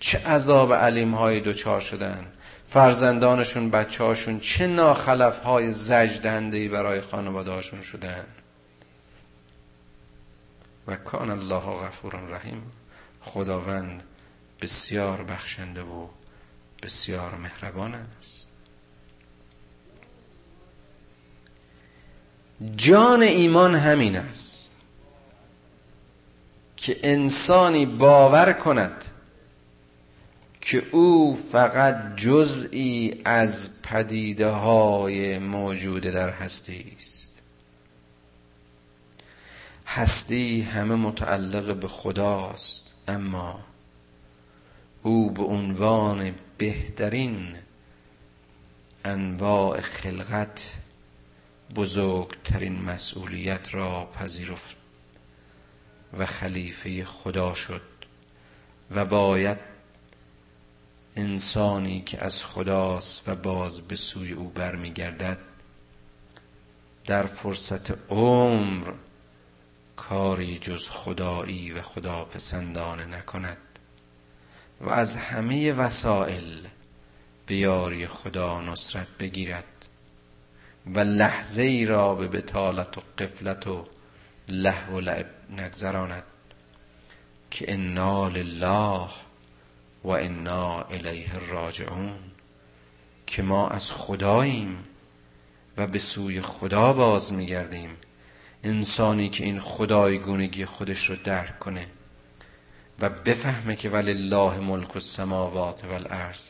چه 0.00 0.18
عذاب 0.18 0.72
علیم 0.72 1.14
های 1.14 1.40
دوچار 1.40 1.80
شدن؟ 1.80 2.26
فرزندانشون 2.66 3.70
بچه 3.70 4.04
هاشون 4.04 4.40
چه 4.40 4.66
ناخلف 4.66 5.38
های 5.38 5.72
زجدنده 5.72 6.68
برای 6.68 7.00
خانواده 7.00 7.50
هاشون 7.50 7.82
شدن؟ 7.82 8.24
و 10.86 10.96
کان 10.96 11.30
الله 11.30 11.60
غفور 11.60 12.14
رحیم. 12.14 12.62
خداوند 13.20 14.02
بسیار 14.60 15.22
بخشنده 15.22 15.82
و 15.82 16.06
بسیار 16.82 17.34
مهربان 17.34 17.94
است. 17.94 18.46
جان 22.76 23.22
ایمان 23.22 23.74
همین 23.74 24.16
است 24.16 24.68
که 26.76 26.98
انسانی 27.02 27.86
باور 27.86 28.52
کند 28.52 29.04
که 30.60 30.82
او 30.92 31.34
فقط 31.34 32.16
جزئی 32.16 33.22
از 33.24 33.82
پدیده 33.82 34.48
های 34.48 35.38
موجود 35.38 36.02
در 36.02 36.30
هستی 36.30 36.96
است. 36.96 37.11
هستی 39.94 40.62
همه 40.62 40.94
متعلق 40.94 41.76
به 41.76 41.88
خداست 41.88 42.84
اما 43.08 43.60
او 45.02 45.30
به 45.30 45.42
عنوان 45.42 46.34
بهترین 46.58 47.56
انواع 49.04 49.80
خلقت 49.80 50.70
بزرگترین 51.74 52.82
مسئولیت 52.82 53.74
را 53.74 54.10
پذیرفت 54.14 54.76
و 56.18 56.26
خلیفه 56.26 57.04
خدا 57.04 57.54
شد 57.54 57.82
و 58.90 59.04
باید 59.04 59.58
انسانی 61.16 62.00
که 62.00 62.24
از 62.24 62.44
خداست 62.44 63.28
و 63.28 63.34
باز 63.34 63.80
به 63.80 63.96
سوی 63.96 64.32
او 64.32 64.48
برمیگردد 64.48 65.38
در 67.06 67.26
فرصت 67.26 68.10
عمر 68.10 68.92
کاری 69.96 70.58
جز 70.58 70.88
خدایی 70.88 71.72
و 71.72 71.82
خدا 71.82 72.24
پسندانه 72.24 73.06
نکند 73.06 73.58
و 74.80 74.90
از 74.90 75.16
همه 75.16 75.72
وسائل 75.72 76.66
به 77.46 77.54
یاری 77.54 78.06
خدا 78.06 78.60
نصرت 78.60 79.08
بگیرد 79.18 79.64
و 80.86 81.00
لحظه 81.00 81.62
ای 81.62 81.84
را 81.86 82.14
به 82.14 82.28
بتالت 82.28 82.98
و 82.98 83.02
قفلت 83.18 83.66
و 83.66 83.86
له 84.48 84.90
و 84.90 85.00
لعب 85.00 85.30
نگذراند 85.50 86.24
که 87.50 87.72
انا 87.72 88.28
لله 88.28 89.08
و 90.04 90.08
انا 90.08 90.82
الیه 90.82 91.48
راجعون 91.48 92.18
که 93.26 93.42
ما 93.42 93.68
از 93.68 93.90
خداییم 93.90 94.84
و 95.76 95.86
به 95.86 95.98
سوی 95.98 96.40
خدا 96.40 96.92
باز 96.92 97.32
میگردیم 97.32 97.90
انسانی 98.64 99.28
که 99.28 99.44
این 99.44 99.60
خدایگونگی 99.60 100.64
خودش 100.64 101.10
رو 101.10 101.16
درک 101.24 101.58
کنه 101.58 101.86
و 103.00 103.08
بفهمه 103.08 103.76
که 103.76 103.90
ولی 103.90 104.10
الله 104.10 104.60
ملک 104.60 104.96
السماوات 104.96 105.84
و 105.84 105.92
الارض 105.92 106.48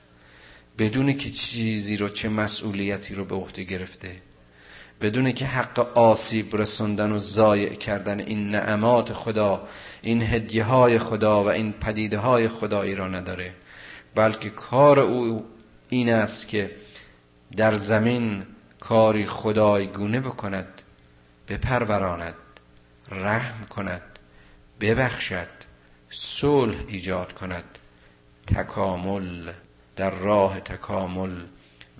بدون 0.78 1.12
که 1.12 1.30
چیزی 1.30 1.96
رو 1.96 2.08
چه 2.08 2.28
مسئولیتی 2.28 3.14
رو 3.14 3.24
به 3.24 3.34
عهده 3.34 3.64
گرفته 3.64 4.16
بدون 5.00 5.32
که 5.32 5.46
حق 5.46 5.98
آسیب 5.98 6.56
رسوندن 6.56 7.12
و 7.12 7.18
ضایع 7.18 7.74
کردن 7.74 8.20
این 8.20 8.50
نعمات 8.50 9.12
خدا 9.12 9.68
این 10.02 10.22
هدیه 10.22 10.64
های 10.64 10.98
خدا 10.98 11.44
و 11.44 11.48
این 11.48 11.72
پدیده 11.72 12.18
های 12.18 12.48
خدایی 12.48 12.94
را 12.94 13.08
نداره 13.08 13.54
بلکه 14.14 14.50
کار 14.50 14.98
او 14.98 15.44
این 15.88 16.12
است 16.12 16.48
که 16.48 16.70
در 17.56 17.76
زمین 17.76 18.42
کاری 18.80 19.26
خدایگونه 19.26 20.20
بکند 20.20 20.71
بپروراند 21.48 22.34
رحم 23.08 23.64
کند 23.64 24.02
ببخشد 24.80 25.48
صلح 26.10 26.76
ایجاد 26.88 27.32
کند 27.32 27.78
تکامل 28.46 29.52
در 29.96 30.10
راه 30.10 30.60
تکامل 30.60 31.40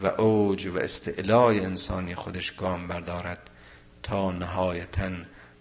و 0.03 0.07
اوج 0.07 0.67
و 0.67 0.79
استعلای 0.79 1.61
انسانی 1.61 2.15
خودش 2.15 2.53
گام 2.53 2.89
بردارد 2.89 3.51
تا 4.03 4.33
نهایتا 4.33 5.11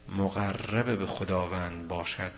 مقرب 0.09 0.99
به 0.99 1.05
خداوند 1.05 1.87
باشد. 1.87 2.31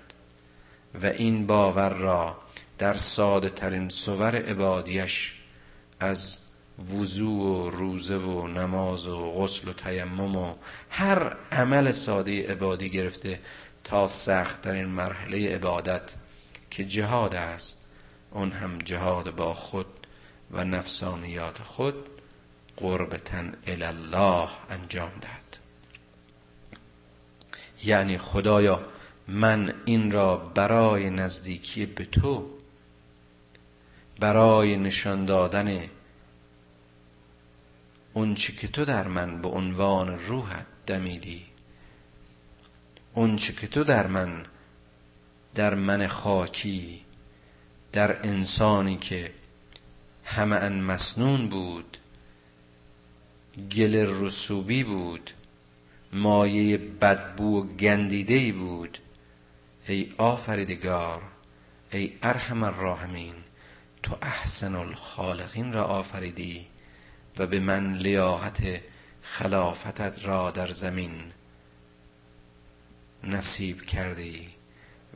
و 1.01 1.05
این 1.05 1.47
باور 1.47 1.89
را 1.89 2.37
در 2.77 2.93
ساده 2.93 3.49
ترین 3.49 3.89
صور 3.89 4.35
عبادیش 4.35 5.33
از 5.99 6.37
وضوع 6.79 7.65
و 7.65 7.69
روزه 7.69 8.17
و 8.17 8.47
نماز 8.47 9.07
و 9.07 9.31
غسل 9.31 9.69
و 9.69 9.73
تیمم 9.73 10.35
و 10.35 10.53
هر 10.89 11.35
عمل 11.51 11.91
ساده 11.91 12.51
عبادی 12.51 12.89
گرفته 12.89 13.39
تا 13.83 14.07
سخت 14.07 14.67
این 14.67 14.85
مرحله 14.85 15.55
عبادت 15.55 16.01
که 16.71 16.85
جهاد 16.85 17.35
است. 17.35 17.83
اون 18.31 18.51
هم 18.51 18.77
جهاد 18.77 19.35
با 19.35 19.53
خود 19.53 19.85
و 20.51 20.63
نفسانیات 20.63 21.57
خود 21.63 21.95
قربتا 22.77 23.43
الله 23.67 24.49
انجام 24.69 25.11
داد 25.21 25.59
یعنی 27.83 28.17
خدایا 28.17 28.83
من 29.27 29.73
این 29.85 30.11
را 30.11 30.37
برای 30.37 31.09
نزدیکی 31.09 31.85
به 31.85 32.05
تو 32.05 32.49
برای 34.19 34.77
نشان 34.77 35.25
دادن 35.25 35.89
اون 38.13 38.35
که 38.35 38.67
تو 38.67 38.85
در 38.85 39.07
من 39.07 39.41
به 39.41 39.47
عنوان 39.47 40.19
روحت 40.19 40.65
دمیدی. 40.85 41.45
اون 43.13 43.35
که 43.35 43.67
تو 43.67 43.83
در 43.83 44.07
من 44.07 44.45
در 45.55 45.75
من 45.75 46.07
خاکی 46.07 47.01
در 47.91 48.27
انسانی 48.27 48.97
که 48.97 49.31
همه 50.23 50.55
ان 50.55 50.81
مسنون 50.81 51.49
بود 51.49 51.97
گل 53.71 53.95
رسوبی 53.95 54.83
بود 54.83 55.31
مایه 56.13 56.77
بدبو 56.77 57.59
و 57.59 57.67
گندیده 57.67 58.51
بود. 58.51 58.97
ای 59.87 60.13
آفریدگار 60.17 61.21
ای 61.91 62.13
ارحم 62.21 62.63
الراحمین 62.63 63.33
تو 64.03 64.17
احسن 64.21 64.75
الخالقین 64.75 65.73
را 65.73 65.83
آفریدی. 65.83 66.67
و 67.37 67.47
به 67.47 67.59
من 67.59 67.93
لیاقت 67.93 68.81
خلافتت 69.21 70.25
را 70.25 70.51
در 70.51 70.71
زمین 70.71 71.31
نصیب 73.23 73.81
کردی 73.81 74.49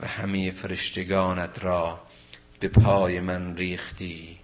و 0.01 0.07
همه 0.07 0.51
فرشتگانت 0.51 1.63
را 1.63 1.99
به 2.59 2.67
پای 2.67 3.19
من 3.19 3.57
ریختی 3.57 4.39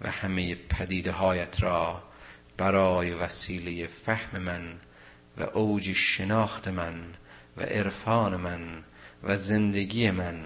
و 0.00 0.10
همه 0.10 0.54
پدیده 0.54 1.12
هایت 1.12 1.62
را 1.62 2.02
برای 2.56 3.10
وسیله 3.10 3.86
فهم 3.86 4.42
من 4.42 4.80
و 5.38 5.42
اوج 5.42 5.92
شناخت 5.92 6.68
من 6.68 7.00
و 7.56 7.62
عرفان 7.62 8.36
من 8.36 8.84
و 9.22 9.36
زندگی 9.36 10.10
من 10.10 10.44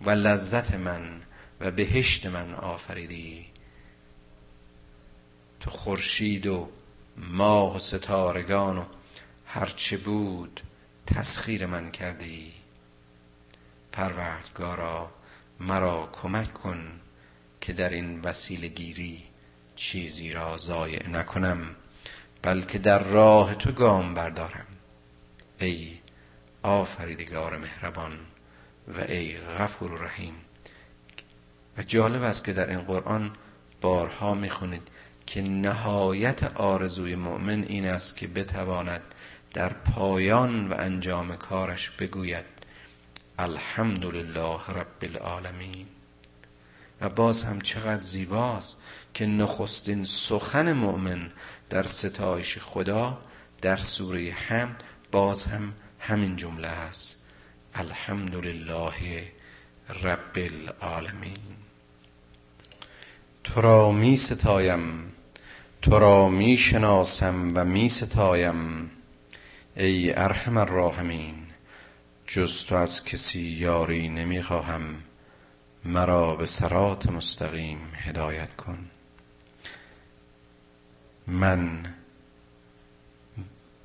و 0.00 0.10
لذت 0.10 0.74
من 0.74 1.20
و 1.60 1.70
بهشت 1.70 2.26
من 2.26 2.54
آفریدی. 2.54 3.51
تو 5.62 5.70
خورشید 5.70 6.46
و 6.46 6.68
ماه 7.16 7.76
و 7.76 7.78
ستارگان 7.78 8.78
و 8.78 8.84
هرچه 9.46 9.96
بود 9.96 10.60
تسخیر 11.06 11.66
من 11.66 11.90
کردی. 11.90 12.52
پروردگارا 13.92 15.10
مرا 15.60 16.08
کمک 16.12 16.54
کن 16.54 17.00
که 17.60 17.72
در 17.72 17.90
این 17.90 18.20
وسیله 18.20 18.68
گیری 18.68 19.22
چیزی 19.76 20.32
را 20.32 20.56
ضایع 20.56 21.08
نکنم 21.08 21.76
بلکه 22.42 22.78
در 22.78 23.02
راه 23.02 23.54
تو 23.54 23.72
گام 23.72 24.14
بردارم. 24.14 24.66
ای 25.60 25.98
آفریدگار 26.62 27.56
مهربان 27.56 28.18
و 28.88 29.00
ای 29.00 29.38
غفور 29.38 30.00
رحیم. 30.00 30.34
و 31.78 31.82
جالب 31.82 32.22
است 32.22 32.44
که 32.44 32.52
در 32.52 32.70
این 32.70 32.80
قرآن 32.80 33.30
بارها 33.80 34.34
می‌خونید 34.34 34.88
که 35.32 35.42
نهایت 35.42 36.42
آرزوی 36.56 37.14
مؤمن 37.16 37.62
این 37.62 37.86
است 37.86 38.16
که 38.16 38.26
بتواند 38.26 39.00
در 39.54 39.68
پایان 39.68 40.68
و 40.68 40.74
انجام 40.78 41.36
کارش 41.36 41.90
بگوید 41.90 42.44
الحمدلله 43.38 44.66
رب 44.68 44.86
العالمین. 45.02 45.86
و 47.00 47.08
باز 47.08 47.42
هم 47.42 47.60
چقدر 47.60 48.02
زیباست 48.02 48.82
که 49.14 49.26
نخستین 49.26 50.04
سخن 50.04 50.72
مؤمن 50.72 51.30
در 51.70 51.86
ستایش 51.86 52.58
خدا 52.58 53.18
در 53.62 53.76
سوره 53.76 54.30
حمد 54.30 54.84
باز 55.12 55.44
هم 55.44 55.72
همین 55.98 56.36
جمله 56.36 56.68
است 56.68 57.16
الحمدلله 57.74 59.32
رب 60.02 60.36
العالمین. 60.36 61.56
تو 63.44 63.60
را 63.60 63.92
می 63.92 64.16
ستایم 64.16 65.11
تو 65.82 65.98
را 65.98 66.28
می 66.28 66.56
شناسم 66.56 67.52
و 67.54 67.64
می 67.64 67.88
ستایم 67.88 68.90
ای 69.76 70.12
ارحم 70.12 70.56
الراحمین. 70.56 71.34
جز 72.26 72.64
تو 72.64 72.74
از 72.74 73.04
کسی 73.04 73.40
یاری 73.40 74.08
نمی 74.08 74.42
خواهم 74.42 74.82
مرا 75.84 76.36
به 76.36 76.46
سرات 76.46 77.06
مستقیم 77.06 77.78
هدایت 77.94 78.56
کن. 78.56 78.78
من 81.26 81.94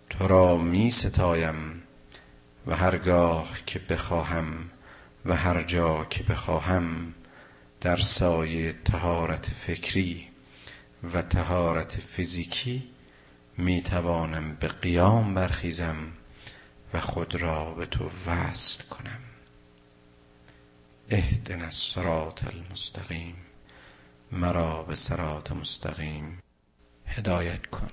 تو 0.09 0.27
را 0.27 0.57
می 0.57 0.91
ستایم 0.91 1.83
و 2.67 2.75
هرگاه 2.75 3.57
که 3.65 3.79
بخواهم 3.79 4.69
و 5.25 5.35
هر 5.35 5.63
جا 5.63 6.05
که 6.05 6.23
بخواهم 6.23 7.13
در 7.81 7.97
سایه 7.97 8.75
تهارت 8.85 9.45
فکری 9.45 10.27
و 11.03 11.21
تهارت 11.21 11.91
فیزیکی 11.91 12.89
می 13.57 13.81
توانم 13.81 14.55
به 14.55 14.67
قیام 14.67 15.33
برخیزم 15.33 15.95
و 16.93 16.99
خود 16.99 17.35
را 17.35 17.73
به 17.73 17.85
تو 17.85 18.09
وصل 18.27 18.83
کنم. 18.83 19.19
اهدنا 21.09 21.65
الصراط 21.65 22.43
المستقیم. 22.47 23.35
مرا 24.31 24.83
به 24.83 24.95
صراط 24.95 25.51
مستقیم 25.51 26.39
هدایت 27.05 27.65
کن. 27.65 27.89